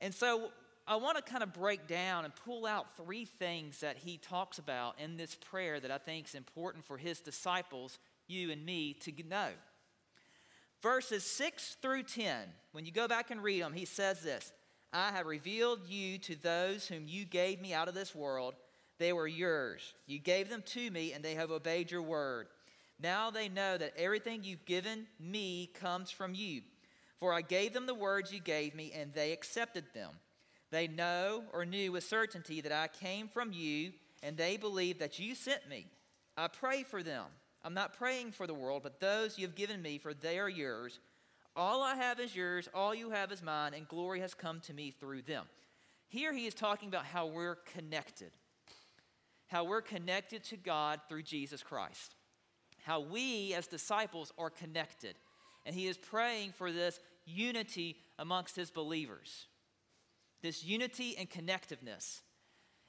And 0.00 0.14
so 0.14 0.50
I 0.86 0.96
want 0.96 1.16
to 1.16 1.22
kind 1.22 1.42
of 1.42 1.52
break 1.52 1.86
down 1.88 2.24
and 2.24 2.34
pull 2.34 2.64
out 2.64 2.96
three 2.96 3.24
things 3.24 3.80
that 3.80 3.96
he 3.96 4.18
talks 4.18 4.58
about 4.58 4.98
in 5.00 5.16
this 5.16 5.34
prayer 5.34 5.80
that 5.80 5.90
I 5.90 5.98
think 5.98 6.28
is 6.28 6.34
important 6.34 6.84
for 6.84 6.96
his 6.96 7.20
disciples, 7.20 7.98
you 8.28 8.50
and 8.50 8.64
me, 8.64 8.94
to 9.00 9.12
know 9.28 9.50
verses 10.82 11.24
6 11.24 11.78
through 11.82 12.04
10, 12.04 12.48
when 12.72 12.84
you 12.84 12.92
go 12.92 13.08
back 13.08 13.30
and 13.30 13.42
read 13.42 13.62
them, 13.62 13.72
he 13.72 13.84
says 13.84 14.20
this 14.20 14.52
I 14.96 15.12
have 15.12 15.26
revealed 15.26 15.80
you 15.86 16.16
to 16.20 16.36
those 16.36 16.88
whom 16.88 17.06
you 17.06 17.26
gave 17.26 17.60
me 17.60 17.74
out 17.74 17.86
of 17.86 17.94
this 17.94 18.14
world. 18.14 18.54
They 18.98 19.12
were 19.12 19.26
yours. 19.28 19.92
You 20.06 20.18
gave 20.18 20.48
them 20.48 20.62
to 20.68 20.90
me, 20.90 21.12
and 21.12 21.22
they 21.22 21.34
have 21.34 21.50
obeyed 21.50 21.90
your 21.90 22.00
word. 22.00 22.46
Now 22.98 23.30
they 23.30 23.50
know 23.50 23.76
that 23.76 23.92
everything 23.98 24.42
you've 24.42 24.64
given 24.64 25.06
me 25.20 25.66
comes 25.78 26.10
from 26.10 26.34
you. 26.34 26.62
For 27.20 27.34
I 27.34 27.42
gave 27.42 27.74
them 27.74 27.84
the 27.84 27.94
words 27.94 28.32
you 28.32 28.40
gave 28.40 28.74
me, 28.74 28.90
and 28.96 29.12
they 29.12 29.32
accepted 29.32 29.84
them. 29.92 30.12
They 30.70 30.88
know 30.88 31.44
or 31.52 31.66
knew 31.66 31.92
with 31.92 32.04
certainty 32.04 32.62
that 32.62 32.72
I 32.72 32.88
came 32.88 33.28
from 33.28 33.52
you, 33.52 33.92
and 34.22 34.34
they 34.34 34.56
believe 34.56 35.00
that 35.00 35.18
you 35.18 35.34
sent 35.34 35.68
me. 35.68 35.88
I 36.38 36.48
pray 36.48 36.84
for 36.84 37.02
them. 37.02 37.26
I'm 37.62 37.74
not 37.74 37.98
praying 37.98 38.32
for 38.32 38.46
the 38.46 38.54
world, 38.54 38.82
but 38.82 38.98
those 39.00 39.38
you 39.38 39.46
have 39.46 39.56
given 39.56 39.82
me, 39.82 39.98
for 39.98 40.14
they 40.14 40.38
are 40.38 40.48
yours. 40.48 41.00
All 41.56 41.82
I 41.82 41.94
have 41.94 42.20
is 42.20 42.36
yours, 42.36 42.68
all 42.74 42.94
you 42.94 43.10
have 43.10 43.32
is 43.32 43.42
mine, 43.42 43.72
and 43.74 43.88
glory 43.88 44.20
has 44.20 44.34
come 44.34 44.60
to 44.60 44.74
me 44.74 44.90
through 44.90 45.22
them. 45.22 45.46
Here 46.08 46.32
he 46.32 46.46
is 46.46 46.54
talking 46.54 46.88
about 46.88 47.06
how 47.06 47.26
we're 47.26 47.56
connected, 47.74 48.30
how 49.46 49.64
we're 49.64 49.80
connected 49.80 50.44
to 50.44 50.56
God 50.56 51.00
through 51.08 51.22
Jesus 51.22 51.62
Christ, 51.62 52.14
how 52.84 53.00
we 53.00 53.54
as 53.54 53.66
disciples 53.66 54.32
are 54.38 54.50
connected. 54.50 55.16
And 55.64 55.74
he 55.74 55.88
is 55.88 55.96
praying 55.96 56.52
for 56.52 56.70
this 56.70 57.00
unity 57.24 57.96
amongst 58.18 58.54
his 58.54 58.70
believers, 58.70 59.46
this 60.42 60.62
unity 60.62 61.16
and 61.18 61.28
connectiveness, 61.28 62.20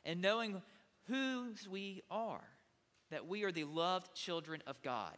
and 0.03 0.22
knowing 0.22 0.62
whose 1.08 1.68
we 1.68 2.03
are 2.12 2.44
that 3.10 3.27
we 3.27 3.44
are 3.44 3.51
the 3.51 3.63
loved 3.63 4.13
children 4.13 4.62
of 4.68 4.82
God, 4.82 5.15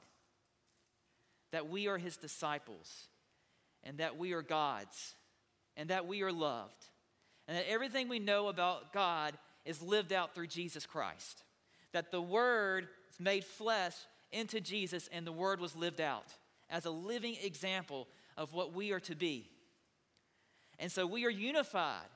that 1.52 1.70
we 1.70 1.88
are 1.88 1.98
his 1.98 2.18
disciples, 2.18 3.08
and 3.84 3.98
that 4.00 4.18
we 4.18 4.34
are 4.34 4.42
God's, 4.42 5.16
and 5.78 5.90
that 5.90 6.08
we 6.08 6.22
are 6.22 6.32
loved, 6.32 6.86
and 7.48 7.58
that 7.58 7.70
everything 7.70 8.10
we 8.10 8.20
know 8.20 8.48
about 8.48 8.94
God 8.94 9.38
is 9.66 9.82
lived 9.82 10.14
out 10.14 10.34
through 10.34 10.48
Jesus 10.48 10.86
Christ. 10.86 11.44
That 11.92 12.12
the 12.12 12.22
Word 12.22 12.88
is 13.12 13.20
made 13.20 13.44
flesh 13.44 13.96
into 14.32 14.62
Jesus, 14.62 15.10
and 15.12 15.26
the 15.26 15.32
Word 15.32 15.60
was 15.60 15.76
lived 15.76 16.02
out 16.02 16.28
as 16.70 16.86
a 16.86 16.92
living 16.92 17.36
example 17.44 18.08
of 18.38 18.54
what 18.54 18.74
we 18.74 18.92
are 18.92 19.00
to 19.02 19.16
be. 19.16 19.50
And 20.78 20.92
so 20.92 21.06
we 21.06 21.26
are 21.26 21.32
unified. 21.32 22.08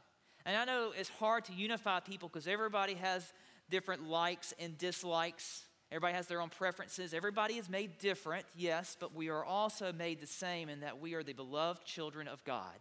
And 0.45 0.57
I 0.57 0.65
know 0.65 0.93
it's 0.97 1.09
hard 1.09 1.45
to 1.45 1.53
unify 1.53 1.99
people 1.99 2.29
because 2.29 2.47
everybody 2.47 2.95
has 2.95 3.33
different 3.69 4.07
likes 4.07 4.53
and 4.59 4.77
dislikes. 4.77 5.63
Everybody 5.93 6.15
has 6.15 6.25
their 6.25 6.41
own 6.41 6.49
preferences. 6.49 7.13
Everybody 7.13 7.53
is 7.53 7.69
made 7.69 7.99
different, 7.99 8.47
yes, 8.55 8.97
but 8.99 9.13
we 9.13 9.29
are 9.29 9.45
also 9.45 9.93
made 9.93 10.19
the 10.19 10.25
same 10.25 10.67
in 10.67 10.79
that 10.79 10.99
we 10.99 11.13
are 11.13 11.21
the 11.21 11.33
beloved 11.33 11.85
children 11.85 12.27
of 12.27 12.43
God. 12.45 12.79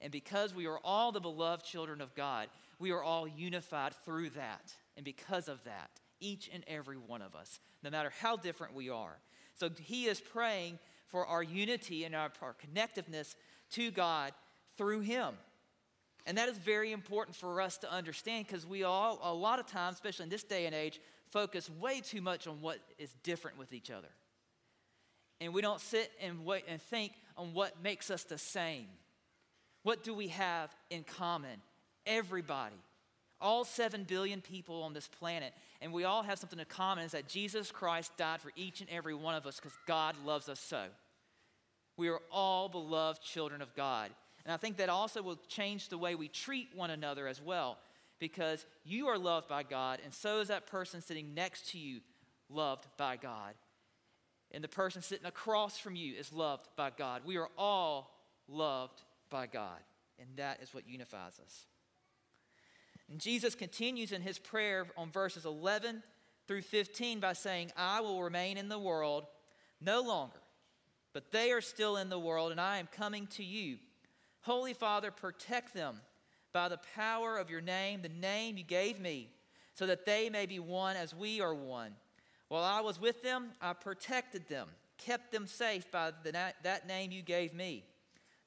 And 0.00 0.12
because 0.12 0.54
we 0.54 0.68
are 0.68 0.78
all 0.84 1.10
the 1.10 1.18
beloved 1.18 1.64
children 1.64 2.00
of 2.00 2.14
God, 2.14 2.46
we 2.78 2.92
are 2.92 3.02
all 3.02 3.26
unified 3.26 3.94
through 4.04 4.30
that. 4.30 4.74
And 4.96 5.04
because 5.04 5.48
of 5.48 5.64
that, 5.64 5.90
each 6.20 6.48
and 6.54 6.62
every 6.68 6.96
one 6.96 7.20
of 7.20 7.34
us, 7.34 7.58
no 7.82 7.90
matter 7.90 8.12
how 8.20 8.36
different 8.36 8.76
we 8.76 8.90
are. 8.90 9.18
So 9.56 9.68
he 9.80 10.04
is 10.04 10.20
praying 10.20 10.78
for 11.08 11.26
our 11.26 11.42
unity 11.42 12.04
and 12.04 12.14
our, 12.14 12.30
our 12.40 12.54
connectiveness 12.54 13.34
to 13.72 13.90
God 13.90 14.34
through 14.76 15.00
him. 15.00 15.34
And 16.26 16.38
that 16.38 16.48
is 16.48 16.58
very 16.58 16.92
important 16.92 17.36
for 17.36 17.60
us 17.60 17.76
to 17.78 17.92
understand 17.92 18.46
because 18.46 18.64
we 18.64 18.84
all, 18.84 19.18
a 19.20 19.34
lot 19.34 19.58
of 19.58 19.66
times, 19.66 19.96
especially 19.96 20.24
in 20.24 20.28
this 20.28 20.44
day 20.44 20.66
and 20.66 20.74
age, 20.74 21.00
focus 21.32 21.68
way 21.80 22.00
too 22.00 22.20
much 22.20 22.46
on 22.46 22.60
what 22.60 22.78
is 22.98 23.10
different 23.24 23.58
with 23.58 23.72
each 23.72 23.90
other. 23.90 24.08
and 25.40 25.52
we 25.52 25.60
don't 25.60 25.80
sit 25.80 26.12
and 26.20 26.44
wait 26.44 26.64
and 26.68 26.80
think 26.80 27.12
on 27.36 27.52
what 27.52 27.82
makes 27.82 28.10
us 28.10 28.22
the 28.22 28.38
same. 28.38 28.86
What 29.82 30.04
do 30.04 30.14
we 30.14 30.28
have 30.28 30.70
in 30.90 31.02
common? 31.02 31.60
Everybody. 32.06 32.76
All 33.40 33.64
7 33.64 34.04
billion 34.04 34.40
people 34.40 34.84
on 34.84 34.92
this 34.92 35.08
planet. 35.08 35.52
And 35.80 35.92
we 35.92 36.04
all 36.04 36.22
have 36.22 36.38
something 36.38 36.60
in 36.60 36.64
common 36.66 37.04
is 37.04 37.10
that 37.12 37.26
Jesus 37.26 37.72
Christ 37.72 38.12
died 38.16 38.40
for 38.40 38.52
each 38.54 38.80
and 38.80 38.88
every 38.90 39.14
one 39.14 39.34
of 39.34 39.46
us 39.46 39.56
because 39.56 39.76
God 39.86 40.14
loves 40.24 40.48
us 40.48 40.60
so. 40.60 40.84
We 41.96 42.08
are 42.08 42.20
all 42.30 42.68
beloved 42.68 43.20
children 43.20 43.60
of 43.60 43.74
God. 43.74 44.10
And 44.44 44.52
I 44.52 44.56
think 44.58 44.76
that 44.76 44.88
also 44.88 45.22
will 45.22 45.40
change 45.48 45.88
the 45.88 45.98
way 45.98 46.14
we 46.14 46.28
treat 46.28 46.68
one 46.76 46.90
another 46.90 47.26
as 47.26 47.40
well 47.42 47.78
because 48.22 48.66
you 48.84 49.08
are 49.08 49.18
loved 49.18 49.48
by 49.48 49.64
God, 49.64 49.98
and 50.04 50.14
so 50.14 50.38
is 50.38 50.46
that 50.46 50.68
person 50.68 51.02
sitting 51.02 51.34
next 51.34 51.70
to 51.70 51.78
you 51.78 51.98
loved 52.48 52.86
by 52.96 53.16
God. 53.16 53.54
And 54.52 54.62
the 54.62 54.68
person 54.68 55.02
sitting 55.02 55.26
across 55.26 55.76
from 55.76 55.96
you 55.96 56.14
is 56.14 56.32
loved 56.32 56.68
by 56.76 56.90
God. 56.96 57.22
We 57.26 57.36
are 57.36 57.48
all 57.58 58.14
loved 58.46 59.02
by 59.28 59.48
God, 59.48 59.80
and 60.20 60.28
that 60.36 60.62
is 60.62 60.72
what 60.72 60.88
unifies 60.88 61.40
us. 61.44 61.66
And 63.10 63.18
Jesus 63.18 63.56
continues 63.56 64.12
in 64.12 64.22
his 64.22 64.38
prayer 64.38 64.86
on 64.96 65.10
verses 65.10 65.44
11 65.44 66.04
through 66.46 66.62
15 66.62 67.18
by 67.18 67.32
saying, 67.32 67.72
I 67.76 68.02
will 68.02 68.22
remain 68.22 68.56
in 68.56 68.68
the 68.68 68.78
world 68.78 69.24
no 69.80 70.00
longer, 70.00 70.38
but 71.12 71.32
they 71.32 71.50
are 71.50 71.60
still 71.60 71.96
in 71.96 72.08
the 72.08 72.20
world, 72.20 72.52
and 72.52 72.60
I 72.60 72.78
am 72.78 72.86
coming 72.86 73.26
to 73.32 73.42
you. 73.42 73.78
Holy 74.42 74.74
Father, 74.74 75.10
protect 75.10 75.74
them 75.74 75.96
by 76.52 76.68
the 76.68 76.80
power 76.94 77.38
of 77.38 77.50
your 77.50 77.60
name, 77.60 78.02
the 78.02 78.08
name 78.08 78.56
you 78.56 78.64
gave 78.64 79.00
me, 79.00 79.28
so 79.74 79.86
that 79.86 80.06
they 80.06 80.28
may 80.28 80.46
be 80.46 80.58
one 80.58 80.96
as 80.96 81.14
we 81.14 81.40
are 81.40 81.54
one. 81.54 81.92
While 82.48 82.64
I 82.64 82.80
was 82.80 83.00
with 83.00 83.22
them, 83.22 83.52
I 83.60 83.72
protected 83.72 84.48
them, 84.48 84.68
kept 84.98 85.32
them 85.32 85.46
safe 85.46 85.90
by 85.90 86.12
the, 86.22 86.32
that 86.32 86.86
name 86.86 87.10
you 87.10 87.22
gave 87.22 87.54
me. 87.54 87.84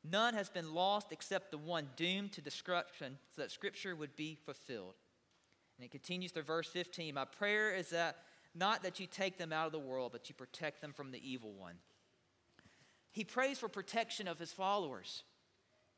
None 0.04 0.36
has 0.36 0.50
been 0.50 0.74
lost 0.74 1.12
except 1.12 1.50
the 1.50 1.58
one 1.58 1.90
doomed 1.96 2.34
to 2.34 2.42
destruction, 2.42 3.18
so 3.36 3.42
that 3.42 3.52
Scripture 3.52 3.96
would 3.96 4.16
be 4.16 4.38
fulfilled. 4.46 4.94
And 5.78 5.86
it 5.86 5.92
continues 5.92 6.32
to 6.34 6.44
verse 6.44 6.68
15 6.68 7.16
My 7.16 7.26
prayer 7.26 7.74
is 7.74 7.90
that 7.90 8.18
not 8.54 8.84
that 8.84 9.00
you 9.00 9.08
take 9.08 9.38
them 9.38 9.52
out 9.52 9.66
of 9.66 9.72
the 9.72 9.80
world, 9.80 10.12
but 10.12 10.30
you 10.30 10.36
protect 10.36 10.82
them 10.82 10.94
from 10.94 11.12
the 11.12 11.30
evil 11.30 11.52
one. 11.52 11.76
He 13.12 13.24
prays 13.24 13.60
for 13.60 13.68
protection 13.68 14.28
of 14.28 14.40
his 14.40 14.52
followers. 14.52 15.24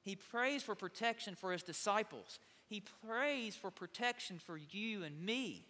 He 0.07 0.15
prays 0.15 0.63
for 0.63 0.73
protection 0.73 1.35
for 1.35 1.51
his 1.51 1.63
disciples. 1.63 2.39
He 2.69 2.81
prays 3.05 3.57
for 3.57 3.69
protection 3.69 4.39
for 4.39 4.57
you 4.71 5.03
and 5.03 5.21
me. 5.21 5.65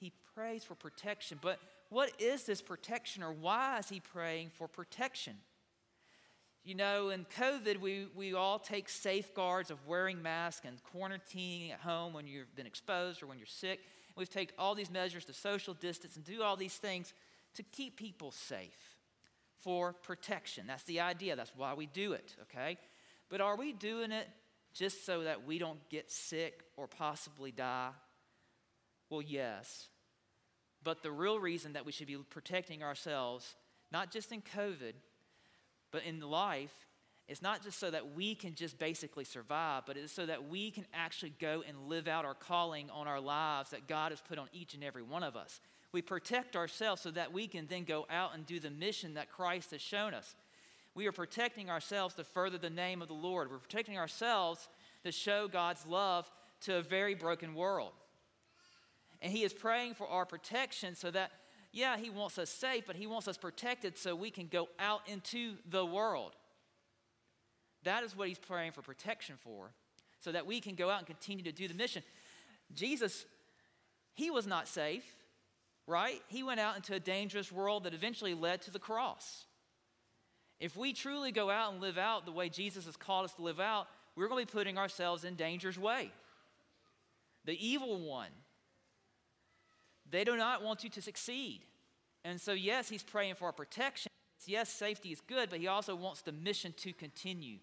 He 0.00 0.12
prays 0.34 0.64
for 0.64 0.74
protection. 0.74 1.38
But 1.40 1.60
what 1.90 2.10
is 2.18 2.42
this 2.42 2.60
protection, 2.60 3.22
or 3.22 3.30
why 3.30 3.78
is 3.78 3.88
he 3.88 4.00
praying 4.00 4.50
for 4.58 4.66
protection? 4.66 5.34
You 6.64 6.74
know, 6.74 7.10
in 7.10 7.24
COVID, 7.38 7.78
we, 7.78 8.08
we 8.16 8.34
all 8.34 8.58
take 8.58 8.88
safeguards 8.88 9.70
of 9.70 9.86
wearing 9.86 10.20
masks 10.20 10.66
and 10.66 10.78
quarantining 10.92 11.72
at 11.72 11.78
home 11.78 12.12
when 12.12 12.26
you've 12.26 12.56
been 12.56 12.66
exposed 12.66 13.22
or 13.22 13.28
when 13.28 13.38
you're 13.38 13.46
sick. 13.46 13.78
We've 14.16 14.28
taken 14.28 14.56
all 14.58 14.74
these 14.74 14.90
measures 14.90 15.24
to 15.26 15.34
social 15.34 15.74
distance 15.74 16.16
and 16.16 16.24
do 16.24 16.42
all 16.42 16.56
these 16.56 16.74
things 16.74 17.14
to 17.54 17.62
keep 17.62 17.96
people 17.96 18.32
safe 18.32 18.96
for 19.60 19.92
protection. 19.92 20.64
That's 20.66 20.82
the 20.82 20.98
idea. 20.98 21.36
That's 21.36 21.52
why 21.56 21.74
we 21.74 21.86
do 21.86 22.12
it, 22.12 22.34
okay? 22.42 22.76
But 23.30 23.40
are 23.40 23.56
we 23.56 23.72
doing 23.72 24.12
it 24.12 24.28
just 24.74 25.06
so 25.06 25.22
that 25.22 25.46
we 25.46 25.58
don't 25.58 25.88
get 25.88 26.10
sick 26.10 26.64
or 26.76 26.86
possibly 26.86 27.52
die? 27.52 27.90
Well, 29.08 29.22
yes. 29.22 29.88
But 30.82 31.02
the 31.02 31.12
real 31.12 31.38
reason 31.38 31.72
that 31.74 31.86
we 31.86 31.92
should 31.92 32.06
be 32.06 32.16
protecting 32.16 32.82
ourselves, 32.82 33.54
not 33.92 34.10
just 34.10 34.32
in 34.32 34.42
COVID, 34.42 34.92
but 35.90 36.04
in 36.04 36.20
life, 36.20 36.74
is 37.28 37.42
not 37.42 37.62
just 37.62 37.78
so 37.78 37.90
that 37.90 38.14
we 38.16 38.34
can 38.34 38.54
just 38.54 38.78
basically 38.78 39.24
survive, 39.24 39.84
but 39.86 39.96
it's 39.96 40.12
so 40.12 40.26
that 40.26 40.48
we 40.48 40.70
can 40.70 40.84
actually 40.92 41.32
go 41.38 41.62
and 41.66 41.88
live 41.88 42.08
out 42.08 42.24
our 42.24 42.34
calling 42.34 42.90
on 42.90 43.06
our 43.06 43.20
lives 43.20 43.70
that 43.70 43.86
God 43.86 44.10
has 44.10 44.20
put 44.20 44.38
on 44.38 44.48
each 44.52 44.74
and 44.74 44.82
every 44.82 45.02
one 45.02 45.22
of 45.22 45.36
us. 45.36 45.60
We 45.92 46.02
protect 46.02 46.56
ourselves 46.56 47.02
so 47.02 47.10
that 47.12 47.32
we 47.32 47.46
can 47.46 47.66
then 47.68 47.84
go 47.84 48.06
out 48.10 48.34
and 48.34 48.44
do 48.44 48.58
the 48.58 48.70
mission 48.70 49.14
that 49.14 49.30
Christ 49.30 49.70
has 49.70 49.80
shown 49.80 50.12
us. 50.12 50.34
We 50.94 51.06
are 51.06 51.12
protecting 51.12 51.70
ourselves 51.70 52.14
to 52.16 52.24
further 52.24 52.58
the 52.58 52.70
name 52.70 53.00
of 53.00 53.08
the 53.08 53.14
Lord. 53.14 53.50
We're 53.50 53.58
protecting 53.58 53.98
ourselves 53.98 54.68
to 55.04 55.12
show 55.12 55.48
God's 55.48 55.86
love 55.86 56.30
to 56.62 56.76
a 56.76 56.82
very 56.82 57.14
broken 57.14 57.54
world. 57.54 57.92
And 59.22 59.32
He 59.32 59.44
is 59.44 59.52
praying 59.52 59.94
for 59.94 60.08
our 60.08 60.26
protection 60.26 60.94
so 60.94 61.10
that, 61.10 61.30
yeah, 61.72 61.96
He 61.96 62.10
wants 62.10 62.38
us 62.38 62.50
safe, 62.50 62.84
but 62.86 62.96
He 62.96 63.06
wants 63.06 63.28
us 63.28 63.36
protected 63.36 63.96
so 63.96 64.14
we 64.14 64.30
can 64.30 64.46
go 64.46 64.68
out 64.78 65.02
into 65.06 65.56
the 65.68 65.86
world. 65.86 66.32
That 67.84 68.02
is 68.02 68.16
what 68.16 68.28
He's 68.28 68.38
praying 68.38 68.72
for 68.72 68.82
protection 68.82 69.36
for, 69.42 69.70
so 70.18 70.32
that 70.32 70.46
we 70.46 70.60
can 70.60 70.74
go 70.74 70.90
out 70.90 70.98
and 70.98 71.06
continue 71.06 71.44
to 71.44 71.52
do 71.52 71.68
the 71.68 71.74
mission. 71.74 72.02
Jesus, 72.74 73.24
He 74.14 74.30
was 74.30 74.46
not 74.46 74.68
safe, 74.68 75.04
right? 75.86 76.20
He 76.28 76.42
went 76.42 76.60
out 76.60 76.76
into 76.76 76.94
a 76.94 77.00
dangerous 77.00 77.52
world 77.52 77.84
that 77.84 77.94
eventually 77.94 78.34
led 78.34 78.62
to 78.62 78.70
the 78.70 78.78
cross. 78.78 79.44
If 80.60 80.76
we 80.76 80.92
truly 80.92 81.32
go 81.32 81.50
out 81.50 81.72
and 81.72 81.80
live 81.80 81.96
out 81.96 82.26
the 82.26 82.32
way 82.32 82.50
Jesus 82.50 82.84
has 82.84 82.96
called 82.96 83.24
us 83.24 83.32
to 83.34 83.42
live 83.42 83.58
out, 83.58 83.88
we're 84.14 84.28
going 84.28 84.44
to 84.44 84.52
be 84.52 84.58
putting 84.58 84.76
ourselves 84.76 85.24
in 85.24 85.34
danger's 85.34 85.78
way. 85.78 86.12
The 87.46 87.66
evil 87.66 87.98
one, 88.06 88.28
they 90.10 90.24
do 90.24 90.36
not 90.36 90.62
want 90.62 90.84
you 90.84 90.90
to 90.90 91.02
succeed. 91.02 91.60
And 92.24 92.38
so, 92.38 92.52
yes, 92.52 92.90
he's 92.90 93.02
praying 93.02 93.36
for 93.36 93.46
our 93.46 93.52
protection. 93.52 94.12
Yes, 94.46 94.68
safety 94.68 95.10
is 95.10 95.20
good, 95.20 95.48
but 95.48 95.60
he 95.60 95.66
also 95.66 95.94
wants 95.94 96.20
the 96.20 96.32
mission 96.32 96.74
to 96.78 96.92
continue. 96.92 97.58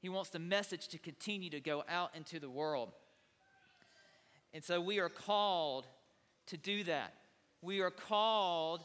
He 0.00 0.08
wants 0.08 0.30
the 0.30 0.38
message 0.38 0.88
to 0.88 0.98
continue 0.98 1.50
to 1.50 1.60
go 1.60 1.84
out 1.88 2.14
into 2.14 2.38
the 2.40 2.48
world. 2.48 2.92
And 4.54 4.64
so 4.64 4.80
we 4.80 4.98
are 5.00 5.08
called 5.08 5.86
to 6.46 6.56
do 6.56 6.84
that. 6.84 7.12
We 7.60 7.80
are 7.80 7.90
called 7.90 8.84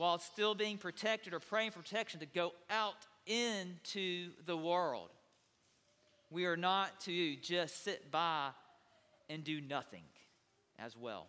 while 0.00 0.18
still 0.18 0.54
being 0.54 0.78
protected 0.78 1.34
or 1.34 1.38
praying 1.38 1.70
for 1.70 1.80
protection 1.80 2.20
to 2.20 2.24
go 2.24 2.52
out 2.70 2.94
into 3.26 4.30
the 4.46 4.56
world. 4.56 5.10
We 6.30 6.46
are 6.46 6.56
not 6.56 7.00
to 7.00 7.36
just 7.36 7.84
sit 7.84 8.10
by 8.10 8.48
and 9.28 9.44
do 9.44 9.60
nothing 9.60 10.04
as 10.78 10.96
well. 10.96 11.26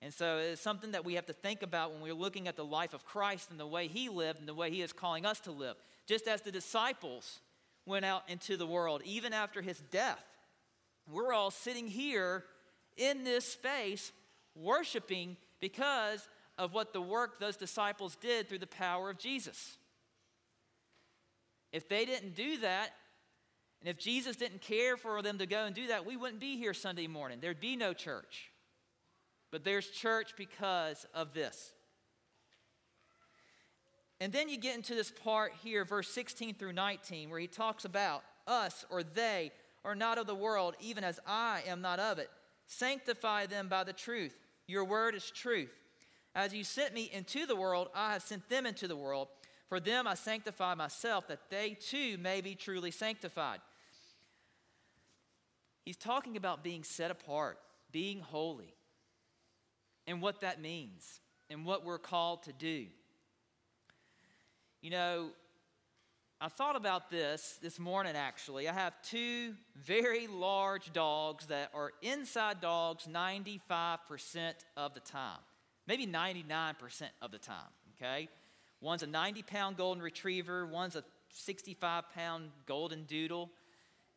And 0.00 0.14
so 0.14 0.38
it's 0.38 0.60
something 0.60 0.92
that 0.92 1.04
we 1.04 1.14
have 1.14 1.26
to 1.26 1.32
think 1.32 1.64
about 1.64 1.92
when 1.92 2.02
we're 2.02 2.14
looking 2.14 2.46
at 2.46 2.54
the 2.54 2.64
life 2.64 2.94
of 2.94 3.04
Christ 3.04 3.50
and 3.50 3.58
the 3.58 3.66
way 3.66 3.88
he 3.88 4.08
lived 4.08 4.38
and 4.38 4.46
the 4.46 4.54
way 4.54 4.70
he 4.70 4.80
is 4.80 4.92
calling 4.92 5.26
us 5.26 5.40
to 5.40 5.50
live. 5.50 5.74
Just 6.06 6.28
as 6.28 6.42
the 6.42 6.52
disciples 6.52 7.40
went 7.84 8.04
out 8.04 8.22
into 8.28 8.56
the 8.56 8.66
world, 8.66 9.02
even 9.04 9.32
after 9.32 9.60
his 9.60 9.80
death, 9.90 10.24
we're 11.10 11.32
all 11.32 11.50
sitting 11.50 11.88
here 11.88 12.44
in 12.96 13.24
this 13.24 13.44
space 13.44 14.12
worshiping 14.54 15.36
because 15.58 16.28
of 16.58 16.72
what 16.72 16.92
the 16.92 17.00
work 17.00 17.38
those 17.38 17.56
disciples 17.56 18.16
did 18.16 18.48
through 18.48 18.58
the 18.58 18.66
power 18.66 19.10
of 19.10 19.18
Jesus. 19.18 19.76
If 21.72 21.88
they 21.88 22.04
didn't 22.04 22.34
do 22.34 22.58
that, 22.58 22.90
and 23.80 23.90
if 23.90 23.98
Jesus 23.98 24.36
didn't 24.36 24.62
care 24.62 24.96
for 24.96 25.20
them 25.22 25.38
to 25.38 25.46
go 25.46 25.64
and 25.64 25.74
do 25.74 25.88
that, 25.88 26.06
we 26.06 26.16
wouldn't 26.16 26.40
be 26.40 26.56
here 26.56 26.74
Sunday 26.74 27.06
morning. 27.06 27.38
There'd 27.40 27.60
be 27.60 27.76
no 27.76 27.92
church. 27.92 28.50
But 29.50 29.64
there's 29.64 29.88
church 29.88 30.32
because 30.36 31.06
of 31.14 31.34
this. 31.34 31.72
And 34.20 34.32
then 34.32 34.48
you 34.48 34.56
get 34.56 34.74
into 34.74 34.94
this 34.94 35.10
part 35.10 35.52
here, 35.62 35.84
verse 35.84 36.08
16 36.08 36.54
through 36.54 36.72
19, 36.72 37.28
where 37.28 37.38
he 37.38 37.46
talks 37.46 37.84
about 37.84 38.22
us 38.46 38.84
or 38.90 39.02
they 39.02 39.52
are 39.84 39.94
not 39.94 40.18
of 40.18 40.26
the 40.26 40.34
world, 40.34 40.74
even 40.80 41.04
as 41.04 41.20
I 41.26 41.62
am 41.66 41.80
not 41.80 42.00
of 42.00 42.18
it. 42.18 42.30
Sanctify 42.66 43.46
them 43.46 43.68
by 43.68 43.84
the 43.84 43.92
truth. 43.92 44.36
Your 44.66 44.84
word 44.84 45.14
is 45.14 45.30
truth. 45.30 45.72
As 46.36 46.52
you 46.52 46.64
sent 46.64 46.92
me 46.92 47.10
into 47.10 47.46
the 47.46 47.56
world, 47.56 47.88
I 47.94 48.12
have 48.12 48.22
sent 48.22 48.46
them 48.50 48.66
into 48.66 48.86
the 48.86 48.94
world. 48.94 49.28
For 49.70 49.80
them 49.80 50.06
I 50.06 50.12
sanctify 50.12 50.74
myself, 50.74 51.28
that 51.28 51.48
they 51.48 51.70
too 51.70 52.18
may 52.18 52.42
be 52.42 52.54
truly 52.54 52.90
sanctified. 52.90 53.60
He's 55.86 55.96
talking 55.96 56.36
about 56.36 56.62
being 56.62 56.84
set 56.84 57.10
apart, 57.10 57.58
being 57.90 58.20
holy, 58.20 58.74
and 60.06 60.20
what 60.20 60.42
that 60.42 60.60
means, 60.60 61.20
and 61.48 61.64
what 61.64 61.86
we're 61.86 61.98
called 61.98 62.42
to 62.42 62.52
do. 62.52 62.84
You 64.82 64.90
know, 64.90 65.30
I 66.38 66.48
thought 66.48 66.76
about 66.76 67.10
this 67.10 67.58
this 67.62 67.78
morning 67.78 68.14
actually. 68.14 68.68
I 68.68 68.74
have 68.74 68.92
two 69.00 69.54
very 69.74 70.26
large 70.26 70.92
dogs 70.92 71.46
that 71.46 71.70
are 71.72 71.92
inside 72.02 72.60
dogs 72.60 73.08
95% 73.10 74.52
of 74.76 74.92
the 74.92 75.00
time 75.00 75.38
maybe 75.86 76.06
99% 76.06 76.74
of 77.22 77.30
the 77.30 77.38
time, 77.38 77.56
okay? 77.96 78.28
One's 78.80 79.02
a 79.02 79.06
90 79.06 79.42
pound 79.42 79.76
golden 79.76 80.02
retriever, 80.02 80.66
one's 80.66 80.96
a 80.96 81.04
65 81.32 82.04
pound 82.14 82.50
golden 82.66 83.04
doodle, 83.04 83.50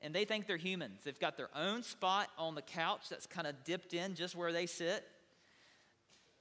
and 0.02 0.14
they 0.14 0.26
think 0.26 0.48
they're 0.48 0.58
humans. 0.58 1.02
They've 1.04 1.20
got 1.20 1.38
their 1.38 1.50
own 1.56 1.84
spot 1.84 2.30
on 2.38 2.56
the 2.56 2.62
couch 2.62 3.10
that's 3.10 3.26
kind 3.26 3.48
of 3.48 3.64
dipped 3.64 3.94
in 3.94 4.16
just 4.16 4.36
where 4.36 4.54
they 4.54 4.66
sit. 4.66 5.06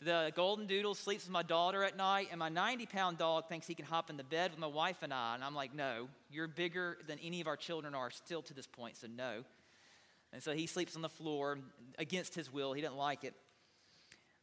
The 0.00 0.30
golden 0.36 0.66
doodle 0.66 0.94
sleeps 0.94 1.24
with 1.24 1.32
my 1.32 1.42
daughter 1.42 1.82
at 1.82 1.96
night, 1.96 2.28
and 2.30 2.38
my 2.38 2.48
90 2.48 2.86
pound 2.86 3.18
dog 3.18 3.48
thinks 3.48 3.66
he 3.66 3.74
can 3.74 3.84
hop 3.84 4.10
in 4.10 4.16
the 4.16 4.24
bed 4.24 4.52
with 4.52 4.60
my 4.60 4.68
wife 4.68 4.98
and 5.02 5.12
I. 5.12 5.34
And 5.34 5.42
I'm 5.42 5.56
like, 5.56 5.74
no, 5.74 6.08
you're 6.30 6.46
bigger 6.46 6.98
than 7.08 7.18
any 7.18 7.40
of 7.40 7.48
our 7.48 7.56
children 7.56 7.96
are 7.96 8.10
still 8.10 8.42
to 8.42 8.54
this 8.54 8.66
point, 8.66 8.96
so 8.96 9.08
no. 9.08 9.42
And 10.32 10.40
so 10.40 10.52
he 10.52 10.66
sleeps 10.66 10.94
on 10.94 11.02
the 11.02 11.08
floor 11.08 11.58
against 11.98 12.34
his 12.34 12.52
will. 12.52 12.74
He 12.74 12.82
doesn't 12.82 12.96
like 12.96 13.24
it. 13.24 13.34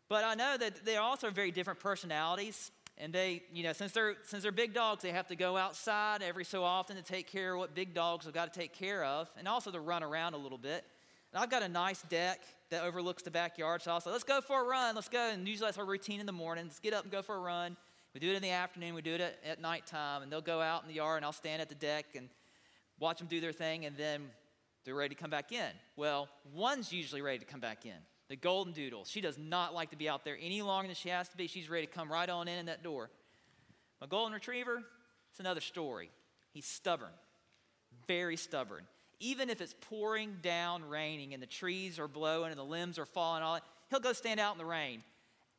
But 0.07 0.23
I 0.23 0.35
know 0.35 0.57
that 0.57 0.85
they're 0.85 1.01
also 1.01 1.29
very 1.29 1.51
different 1.51 1.79
personalities. 1.79 2.71
And 2.97 3.11
they, 3.11 3.43
you 3.51 3.63
know, 3.63 3.73
since 3.73 3.91
they're, 3.91 4.15
since 4.23 4.43
they're 4.43 4.53
big 4.53 4.73
dogs, 4.73 5.03
they 5.03 5.11
have 5.11 5.27
to 5.27 5.35
go 5.35 5.57
outside 5.57 6.21
every 6.21 6.45
so 6.45 6.63
often 6.63 6.95
to 6.95 7.01
take 7.01 7.27
care 7.27 7.53
of 7.53 7.59
what 7.59 7.75
big 7.75 7.93
dogs 7.93 8.23
have 8.23 8.33
got 8.33 8.53
to 8.53 8.57
take 8.57 8.71
care 8.71 9.03
of, 9.03 9.29
and 9.37 9.49
also 9.49 9.69
to 9.69 9.81
run 9.81 10.01
around 10.01 10.33
a 10.33 10.37
little 10.37 10.57
bit. 10.57 10.85
And 11.33 11.43
I've 11.43 11.49
got 11.49 11.61
a 11.61 11.67
nice 11.67 12.01
deck 12.03 12.39
that 12.69 12.83
overlooks 12.83 13.21
the 13.21 13.31
backyard. 13.31 13.81
So 13.81 13.91
I'll 13.91 13.99
say, 13.99 14.11
let's 14.11 14.23
go 14.23 14.39
for 14.39 14.63
a 14.63 14.65
run. 14.65 14.95
Let's 14.95 15.09
go. 15.09 15.29
And 15.29 15.45
usually 15.45 15.67
that's 15.67 15.77
our 15.77 15.85
routine 15.85 16.21
in 16.21 16.25
the 16.25 16.31
morning. 16.31 16.65
Let's 16.65 16.79
get 16.79 16.93
up 16.93 17.03
and 17.03 17.11
go 17.11 17.21
for 17.21 17.35
a 17.35 17.39
run. 17.39 17.75
We 18.13 18.21
do 18.21 18.31
it 18.31 18.35
in 18.37 18.41
the 18.41 18.51
afternoon. 18.51 18.93
We 18.93 19.01
do 19.01 19.15
it 19.15 19.19
at, 19.19 19.39
at 19.45 19.61
nighttime. 19.61 20.23
And 20.23 20.31
they'll 20.31 20.39
go 20.39 20.61
out 20.61 20.83
in 20.83 20.87
the 20.87 20.95
yard, 20.95 21.17
and 21.17 21.25
I'll 21.25 21.33
stand 21.33 21.61
at 21.61 21.67
the 21.67 21.75
deck 21.75 22.05
and 22.15 22.29
watch 22.97 23.17
them 23.17 23.27
do 23.27 23.41
their 23.41 23.51
thing. 23.51 23.85
And 23.85 23.97
then 23.97 24.29
they're 24.85 24.95
ready 24.95 25.13
to 25.13 25.21
come 25.21 25.29
back 25.29 25.51
in. 25.51 25.71
Well, 25.97 26.29
one's 26.53 26.93
usually 26.93 27.21
ready 27.21 27.39
to 27.39 27.45
come 27.45 27.59
back 27.59 27.85
in. 27.85 27.97
The 28.27 28.35
golden 28.35 28.73
doodle. 28.73 29.05
She 29.05 29.21
does 29.21 29.37
not 29.37 29.73
like 29.73 29.91
to 29.91 29.95
be 29.95 30.09
out 30.09 30.25
there 30.25 30.37
any 30.41 30.61
longer 30.61 30.87
than 30.87 30.95
she 30.95 31.09
has 31.09 31.29
to 31.29 31.37
be. 31.37 31.47
She's 31.47 31.69
ready 31.69 31.85
to 31.85 31.91
come 31.91 32.11
right 32.11 32.29
on 32.29 32.47
in 32.47 32.57
in 32.57 32.65
that 32.67 32.83
door. 32.83 33.09
My 34.01 34.07
golden 34.07 34.33
retriever, 34.33 34.83
it's 35.31 35.39
another 35.39 35.61
story. 35.61 36.09
He's 36.51 36.65
stubborn, 36.65 37.11
very 38.07 38.35
stubborn 38.35 38.85
even 39.19 39.49
if 39.49 39.61
it's 39.61 39.75
pouring 39.89 40.37
down 40.41 40.87
raining 40.87 41.33
and 41.33 41.41
the 41.41 41.47
trees 41.47 41.99
are 41.99 42.07
blowing 42.07 42.51
and 42.51 42.59
the 42.59 42.65
limbs 42.65 42.99
are 42.99 43.05
falling, 43.05 43.43
all 43.43 43.59
he'll 43.89 43.99
go 43.99 44.13
stand 44.13 44.39
out 44.39 44.53
in 44.53 44.57
the 44.57 44.65
rain. 44.65 45.03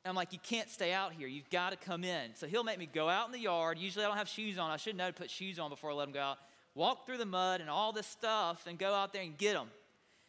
And 0.05 0.11
I'm 0.11 0.15
like, 0.15 0.33
you 0.33 0.39
can't 0.39 0.71
stay 0.71 0.93
out 0.93 1.13
here. 1.13 1.27
You've 1.27 1.51
got 1.51 1.71
to 1.71 1.77
come 1.77 2.05
in. 2.05 2.35
So 2.35 2.47
he'll 2.47 2.65
make 2.65 2.79
me 2.79 2.87
go 2.87 3.09
out 3.09 3.27
in 3.27 3.33
the 3.33 3.41
yard. 3.41 3.79
Usually 3.79 4.05
I 4.05 4.09
don't 4.09 4.17
have 4.17 4.29
shoes 4.29 4.57
on. 4.57 4.71
I 4.71 4.77
should 4.77 4.97
know 4.97 5.09
to 5.09 5.13
put 5.13 5.31
shoes 5.31 5.59
on 5.59 5.69
before 5.69 5.91
I 5.91 5.95
let 5.95 6.07
him 6.07 6.15
go 6.15 6.21
out. 6.21 6.39
Walk 6.75 7.07
through 7.07 7.19
the 7.19 7.27
mud 7.27 7.61
and 7.61 7.69
all 7.69 7.93
this 7.93 8.07
stuff 8.07 8.67
and 8.67 8.79
go 8.79 8.95
out 8.95 9.13
there 9.13 9.23
and 9.23 9.37
get 9.37 9.57
him. 9.57 9.69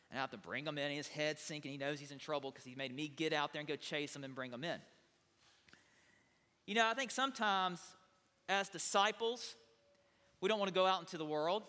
And 0.09 0.17
I 0.17 0.21
have 0.21 0.31
to 0.31 0.37
bring 0.37 0.65
him 0.65 0.77
in. 0.77 0.91
His 0.91 1.07
head's 1.07 1.41
sinking. 1.41 1.71
He 1.71 1.77
knows 1.77 1.99
he's 1.99 2.11
in 2.11 2.19
trouble 2.19 2.51
because 2.51 2.65
he 2.65 2.75
made 2.75 2.95
me 2.95 3.07
get 3.07 3.33
out 3.33 3.53
there 3.53 3.59
and 3.59 3.67
go 3.67 3.75
chase 3.75 4.15
him 4.15 4.23
and 4.23 4.33
bring 4.33 4.51
him 4.51 4.63
in. 4.63 4.79
You 6.65 6.75
know, 6.75 6.87
I 6.87 6.93
think 6.93 7.11
sometimes 7.11 7.79
as 8.49 8.69
disciples, 8.69 9.55
we 10.41 10.49
don't 10.49 10.59
want 10.59 10.69
to 10.69 10.75
go 10.75 10.85
out 10.85 10.99
into 10.99 11.17
the 11.17 11.25
world. 11.25 11.63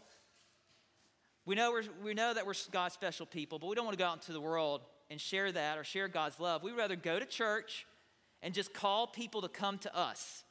We 1.46 1.54
know, 1.54 1.72
we're, 1.72 1.84
we 2.04 2.14
know 2.14 2.34
that 2.34 2.46
we're 2.46 2.54
God's 2.70 2.94
special 2.94 3.24
people, 3.24 3.58
but 3.58 3.68
we 3.68 3.74
don't 3.74 3.84
want 3.84 3.96
to 3.96 4.02
go 4.02 4.08
out 4.08 4.16
into 4.16 4.32
the 4.32 4.40
world 4.40 4.82
and 5.10 5.20
share 5.20 5.50
that 5.50 5.78
or 5.78 5.84
share 5.84 6.06
God's 6.08 6.38
love. 6.38 6.62
We'd 6.62 6.76
rather 6.76 6.96
go 6.96 7.18
to 7.18 7.24
church 7.24 7.86
and 8.42 8.52
just 8.52 8.74
call 8.74 9.06
people 9.06 9.42
to 9.42 9.48
come 9.48 9.78
to 9.78 9.96
us 9.96 10.44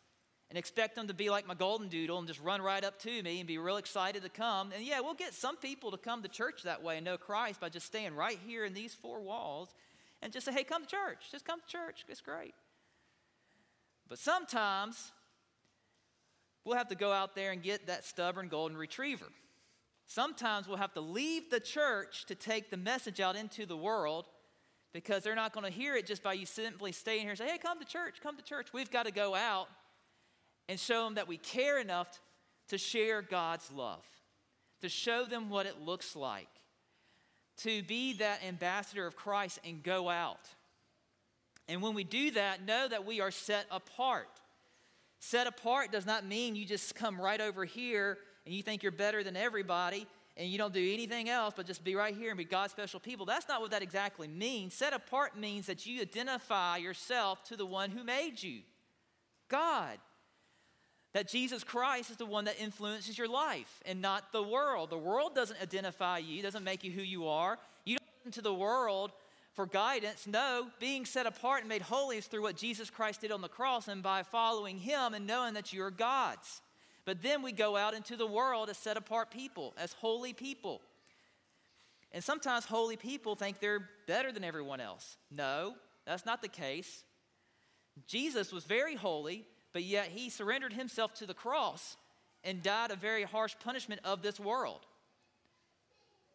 and 0.50 0.58
expect 0.58 0.96
them 0.96 1.08
to 1.08 1.14
be 1.14 1.30
like 1.30 1.46
my 1.46 1.54
golden 1.54 1.90
doodle 1.90 2.18
and 2.18 2.28
just 2.28 2.42
run 2.42 2.62
right 2.62 2.84
up 2.84 3.00
to 3.00 3.22
me 3.22 3.40
and 3.40 3.48
be 3.48 3.58
real 3.58 3.78
excited 3.78 4.24
to 4.24 4.30
come. 4.30 4.72
And 4.74 4.84
yeah, 4.84 5.02
we'll 5.02 5.14
get 5.14 5.34
some 5.34 5.58
people 5.58 5.92
to 5.92 5.98
come 5.98 6.22
to 6.24 6.30
church 6.30 6.64
that 6.64 6.82
way 6.82 6.98
and 6.98 7.06
know 7.06 7.18
Christ 7.18 7.60
by 7.60 7.70
just 7.70 7.86
staying 7.86 8.16
right 8.16 8.40
here 8.48 8.64
in 8.64 8.74
these 8.74 8.94
four 8.94 9.20
walls 9.22 9.74
and 10.22 10.32
just 10.32 10.46
say, 10.46 10.54
hey, 10.54 10.64
come 10.64 10.84
to 10.84 10.90
church. 10.90 11.30
Just 11.32 11.46
come 11.46 11.60
to 11.60 11.68
church. 11.68 12.06
It's 12.08 12.22
great. 12.22 12.56
But 14.08 14.20
sometimes 14.20 15.12
we'll 16.64 16.78
have 16.78 16.88
to 16.90 16.96
go 16.96 17.12
out 17.12 17.36
there 17.36 17.52
and 17.52 17.62
get 17.62 17.88
that 17.88 18.06
stubborn 18.06 18.48
golden 18.48 18.78
retriever. 18.78 19.28
Sometimes 20.06 20.68
we'll 20.68 20.78
have 20.78 20.94
to 20.94 21.02
leave 21.02 21.50
the 21.50 21.60
church 21.60 22.26
to 22.28 22.36
take 22.36 22.70
the 22.70 22.78
message 22.78 23.20
out 23.20 23.36
into 23.36 23.66
the 23.66 23.76
world 23.76 24.26
because 24.94 25.24
they're 25.24 25.36
not 25.36 25.52
going 25.52 25.66
to 25.66 25.72
hear 25.72 25.98
it 25.98 26.08
just 26.08 26.24
by 26.24 26.32
you 26.32 26.46
simply 26.46 26.94
staying 26.94 27.22
here 27.22 27.32
and 27.32 27.38
say, 27.38 27.50
hey, 27.50 27.58
come 27.58 27.80
to 27.80 27.86
church, 27.86 28.16
come 28.24 28.38
to 28.38 28.44
church. 28.44 28.70
We've 28.72 28.90
got 28.90 29.06
to 29.06 29.12
go 29.12 29.36
out 29.36 29.68
and 30.70 30.80
show 30.80 31.04
them 31.04 31.16
that 31.16 31.28
we 31.28 31.38
care 31.38 31.80
enough 31.80 32.20
to 32.70 32.78
share 32.78 33.22
God's 33.22 33.72
love, 33.72 34.06
to 34.82 34.90
show 34.90 35.26
them 35.26 35.50
what 35.50 35.66
it 35.66 35.82
looks 35.82 36.16
like, 36.16 36.50
to 37.58 37.82
be 37.84 38.14
that 38.14 38.44
ambassador 38.46 39.08
of 39.08 39.16
Christ 39.16 39.60
and 39.66 39.82
go 39.82 40.10
out. 40.10 40.50
And 41.68 41.82
when 41.82 41.94
we 41.94 42.04
do 42.04 42.32
that, 42.32 42.66
know 42.66 42.88
that 42.88 43.06
we 43.06 43.20
are 43.20 43.32
set 43.32 43.66
apart. 43.72 44.30
Set 45.20 45.48
apart 45.48 45.92
does 45.92 46.06
not 46.06 46.26
mean 46.26 46.56
you 46.56 46.66
just 46.66 46.96
come 46.96 47.20
right 47.20 47.42
over 47.42 47.66
here 47.66 48.18
and 48.46 48.54
you 48.54 48.62
think 48.62 48.84
you're 48.84 48.92
better 48.92 49.24
than 49.24 49.36
everybody 49.36 50.08
and 50.38 50.50
you 50.50 50.58
don't 50.58 50.74
do 50.74 50.94
anything 50.94 51.28
else 51.30 51.54
but 51.58 51.66
just 51.66 51.84
be 51.84 51.96
right 51.96 52.16
here 52.16 52.30
and 52.30 52.38
be 52.38 52.46
God's 52.46 52.72
special 52.72 53.00
people. 53.00 53.26
That's 53.26 53.48
not 53.48 53.60
what 53.60 53.72
that 53.72 53.82
exactly 53.82 54.28
means. 54.28 54.74
Set 54.74 54.94
apart 54.94 55.38
means 55.38 55.66
that 55.66 55.86
you 55.86 56.02
identify 56.02 56.78
yourself 56.78 57.44
to 57.46 57.58
the 57.58 57.66
one 57.66 57.90
who 57.90 58.04
made 58.04 58.42
you, 58.42 58.62
God. 59.50 59.98
That 61.18 61.28
Jesus 61.28 61.64
Christ 61.64 62.12
is 62.12 62.18
the 62.18 62.28
one 62.28 62.46
that 62.46 62.62
influences 62.62 63.18
your 63.18 63.28
life 63.28 63.82
and 63.88 64.04
not 64.04 64.32
the 64.32 64.44
world. 64.44 64.92
The 64.92 65.00
world 65.00 65.34
doesn't 65.34 65.60
identify 65.60 66.20
you, 66.20 66.44
doesn't 66.44 66.64
make 66.64 66.84
you 66.84 66.92
who 66.92 67.02
you 67.02 67.28
are. 67.28 67.58
You 67.86 67.98
don't 67.98 68.08
listen 68.20 68.34
to 68.34 68.48
the 68.48 68.54
world 68.54 69.12
for 69.56 69.66
guidance. 69.66 70.28
No, 70.28 70.68
being 70.80 71.06
set 71.06 71.26
apart 71.26 71.62
and 71.62 71.70
made 71.70 71.82
holy 71.82 72.18
is 72.18 72.28
through 72.28 72.44
what 72.44 72.56
Jesus 72.56 72.92
Christ 72.92 73.22
did 73.22 73.32
on 73.32 73.42
the 73.42 73.48
cross 73.48 73.88
and 73.88 74.04
by 74.04 74.22
following 74.22 74.78
Him 74.78 75.16
and 75.16 75.26
knowing 75.26 75.56
that 75.56 75.74
you 75.74 75.82
are 75.82 75.90
God's. 75.90 76.62
But 77.04 77.24
then 77.24 77.42
we 77.42 77.52
go 77.52 77.76
out 77.76 77.96
into 77.96 78.16
the 78.16 78.28
world 78.28 78.70
as 78.70 78.78
set 78.78 78.96
apart 78.96 79.32
people, 79.32 79.74
as 79.76 79.94
holy 79.94 80.34
people. 80.34 80.82
And 82.12 82.24
sometimes 82.24 82.66
holy 82.66 82.96
people 82.96 83.36
think 83.36 83.60
they're 83.60 83.90
better 84.06 84.32
than 84.32 84.44
everyone 84.44 84.82
else. 84.82 85.18
No, 85.32 85.78
that's 86.06 86.28
not 86.28 86.44
the 86.44 86.48
case. 86.48 87.04
Jesus 88.06 88.54
was 88.54 88.66
very 88.66 88.94
holy, 88.94 89.48
but 89.74 89.84
yet 89.84 90.08
he 90.08 90.30
surrendered 90.30 90.74
himself 90.74 91.14
to 91.16 91.26
the 91.26 91.34
cross 91.34 91.98
and 92.44 92.64
died 92.64 92.92
a 92.92 92.96
very 92.96 93.24
harsh 93.24 93.56
punishment 93.64 94.02
of 94.04 94.22
this 94.22 94.40
world. 94.40 94.86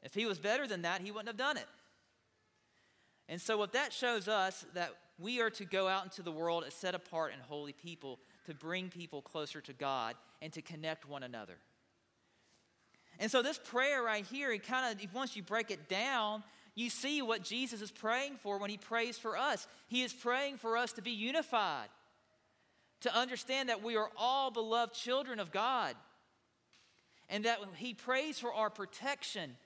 If 0.03 0.15
he 0.15 0.27
was 0.27 0.39
better 0.39 0.67
than 0.67 0.83
that, 0.83 1.01
he 1.01 1.11
wouldn't 1.11 1.29
have 1.29 1.37
done 1.37 1.57
it. 1.57 1.69
And 3.29 3.41
so, 3.41 3.57
what 3.57 3.73
that 3.73 3.93
shows 3.93 4.29
us 4.29 4.67
that 4.75 4.95
we 5.19 5.41
are 5.41 5.51
to 5.51 5.65
go 5.65 5.89
out 5.89 6.05
into 6.05 6.23
the 6.23 6.33
world 6.33 6.65
as 6.67 6.75
set 6.75 6.95
apart 6.95 7.33
and 7.33 7.41
holy 7.43 7.73
people 7.73 8.19
to 8.47 8.55
bring 8.55 8.89
people 8.89 9.23
closer 9.23 9.61
to 9.61 9.73
God 9.73 10.17
and 10.41 10.53
to 10.53 10.63
connect 10.63 11.09
one 11.09 11.23
another. 11.23 11.57
And 13.19 13.31
so, 13.31 13.43
this 13.43 13.59
prayer 13.59 14.03
right 14.03 14.27
here, 14.27 14.51
it 14.53 14.67
kind 14.67 15.01
of, 15.01 15.15
once 15.15 15.37
you 15.37 15.43
break 15.43 15.71
it 15.71 15.89
down, 15.89 16.43
you 16.75 16.91
see 16.91 17.23
what 17.23 17.43
Jesus 17.43 17.81
is 17.81 17.91
praying 17.91 18.37
for 18.43 18.59
when 18.59 18.71
he 18.71 18.77
prays 18.77 19.19
for 19.19 19.37
us. 19.37 19.67
He 19.87 20.03
is 20.03 20.13
praying 20.13 20.57
for 20.57 20.77
us 20.77 20.93
to 20.95 21.03
be 21.03 21.11
unified, 21.11 21.89
to 23.03 23.15
understand 23.15 23.69
that 23.69 23.83
we 23.83 23.97
are 23.97 24.11
all 24.17 24.51
beloved 24.51 24.95
children 24.95 25.39
of 25.39 25.53
God, 25.53 25.95
and 27.29 27.45
that 27.45 27.59
he 27.77 27.95
prays 27.95 28.39
for 28.39 28.53
our 28.53 28.71
protection, 28.71 29.57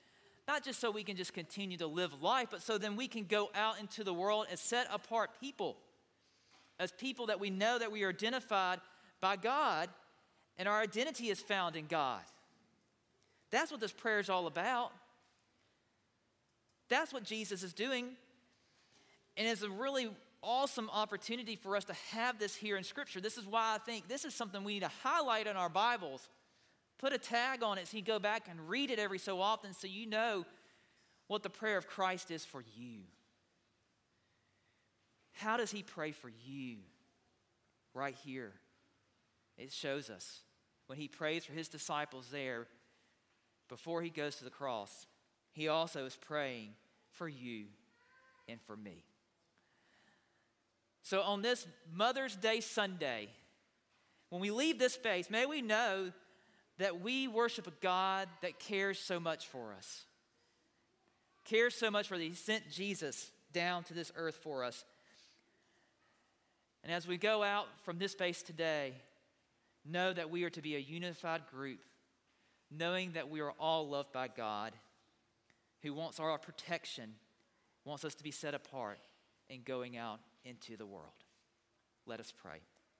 not 0.46 0.64
just 0.64 0.80
so 0.80 0.90
we 0.90 1.02
can 1.02 1.16
just 1.16 1.32
continue 1.32 1.76
to 1.78 1.86
live 1.86 2.22
life, 2.22 2.48
but 2.50 2.62
so 2.62 2.78
then 2.78 2.96
we 2.96 3.08
can 3.08 3.24
go 3.24 3.50
out 3.54 3.80
into 3.80 4.04
the 4.04 4.14
world 4.14 4.46
as 4.50 4.60
set 4.60 4.86
apart 4.92 5.30
people 5.40 5.76
as 6.78 6.92
people 6.92 7.26
that 7.26 7.40
we 7.40 7.50
know 7.50 7.78
that 7.78 7.90
we 7.90 8.04
are 8.04 8.10
identified 8.10 8.80
by 9.20 9.36
God 9.36 9.88
and 10.58 10.68
our 10.68 10.80
identity 10.80 11.28
is 11.28 11.40
found 11.40 11.76
in 11.76 11.86
God. 11.86 12.20
That's 13.50 13.70
what 13.70 13.80
this 13.80 13.92
prayer 13.92 14.18
is 14.18 14.28
all 14.28 14.46
about. 14.46 14.92
That's 16.88 17.12
what 17.12 17.24
Jesus 17.24 17.62
is 17.62 17.72
doing. 17.72 18.10
And 19.36 19.46
it's 19.46 19.62
a 19.62 19.70
really 19.70 20.08
awesome 20.42 20.90
opportunity 20.92 21.56
for 21.56 21.76
us 21.76 21.84
to 21.84 21.94
have 22.12 22.38
this 22.38 22.54
here 22.54 22.76
in 22.76 22.84
Scripture. 22.84 23.20
This 23.20 23.36
is 23.38 23.46
why 23.46 23.74
I 23.74 23.78
think 23.78 24.08
this 24.08 24.24
is 24.24 24.34
something 24.34 24.64
we 24.64 24.74
need 24.74 24.80
to 24.80 24.90
highlight 25.02 25.46
in 25.46 25.56
our 25.56 25.68
Bibles. 25.68 26.28
Put 26.98 27.12
a 27.12 27.18
tag 27.18 27.62
on 27.62 27.78
it 27.78 27.88
so 27.88 27.96
you 27.96 28.02
go 28.02 28.18
back 28.18 28.48
and 28.48 28.68
read 28.68 28.90
it 28.90 28.98
every 28.98 29.18
so 29.18 29.40
often 29.40 29.74
so 29.74 29.86
you 29.86 30.06
know 30.06 30.44
what 31.26 31.42
the 31.42 31.50
prayer 31.50 31.76
of 31.76 31.86
Christ 31.86 32.30
is 32.30 32.44
for 32.44 32.62
you. 32.76 33.00
How 35.32 35.56
does 35.56 35.70
he 35.70 35.82
pray 35.82 36.12
for 36.12 36.30
you? 36.46 36.78
Right 37.92 38.14
here. 38.24 38.52
It 39.58 39.72
shows 39.72 40.10
us 40.10 40.40
when 40.86 40.98
he 40.98 41.08
prays 41.08 41.44
for 41.44 41.52
his 41.52 41.68
disciples 41.68 42.28
there 42.30 42.66
before 43.68 44.02
he 44.02 44.10
goes 44.10 44.36
to 44.36 44.44
the 44.44 44.50
cross, 44.50 45.06
he 45.52 45.68
also 45.68 46.04
is 46.04 46.16
praying 46.16 46.70
for 47.10 47.28
you 47.28 47.64
and 48.48 48.60
for 48.62 48.76
me. 48.76 49.04
So 51.06 51.22
on 51.22 51.40
this 51.40 51.64
Mother's 51.94 52.34
Day 52.34 52.58
Sunday, 52.58 53.28
when 54.30 54.42
we 54.42 54.50
leave 54.50 54.76
this 54.76 54.94
space, 54.94 55.30
may 55.30 55.46
we 55.46 55.62
know 55.62 56.10
that 56.78 57.00
we 57.00 57.28
worship 57.28 57.68
a 57.68 57.72
God 57.80 58.28
that 58.42 58.58
cares 58.58 58.98
so 58.98 59.20
much 59.20 59.46
for 59.46 59.72
us. 59.72 60.02
Cares 61.44 61.76
so 61.76 61.92
much 61.92 62.08
for 62.08 62.18
that 62.18 62.24
he 62.24 62.34
sent 62.34 62.72
Jesus 62.72 63.30
down 63.52 63.84
to 63.84 63.94
this 63.94 64.10
earth 64.16 64.34
for 64.42 64.64
us. 64.64 64.84
And 66.82 66.92
as 66.92 67.06
we 67.06 67.18
go 67.18 67.44
out 67.44 67.68
from 67.84 67.98
this 68.00 68.10
space 68.10 68.42
today, 68.42 68.92
know 69.84 70.12
that 70.12 70.28
we 70.28 70.42
are 70.42 70.50
to 70.50 70.60
be 70.60 70.74
a 70.74 70.80
unified 70.80 71.42
group, 71.52 71.78
knowing 72.68 73.12
that 73.12 73.30
we 73.30 73.38
are 73.38 73.52
all 73.60 73.88
loved 73.88 74.12
by 74.12 74.26
God, 74.26 74.72
who 75.84 75.94
wants 75.94 76.18
our 76.18 76.36
protection, 76.36 77.14
wants 77.84 78.04
us 78.04 78.16
to 78.16 78.24
be 78.24 78.32
set 78.32 78.54
apart 78.54 78.98
in 79.48 79.62
going 79.62 79.96
out 79.96 80.18
into 80.46 80.76
the 80.76 80.86
world. 80.86 81.24
Let 82.06 82.20
us 82.20 82.32
pray. 82.36 82.60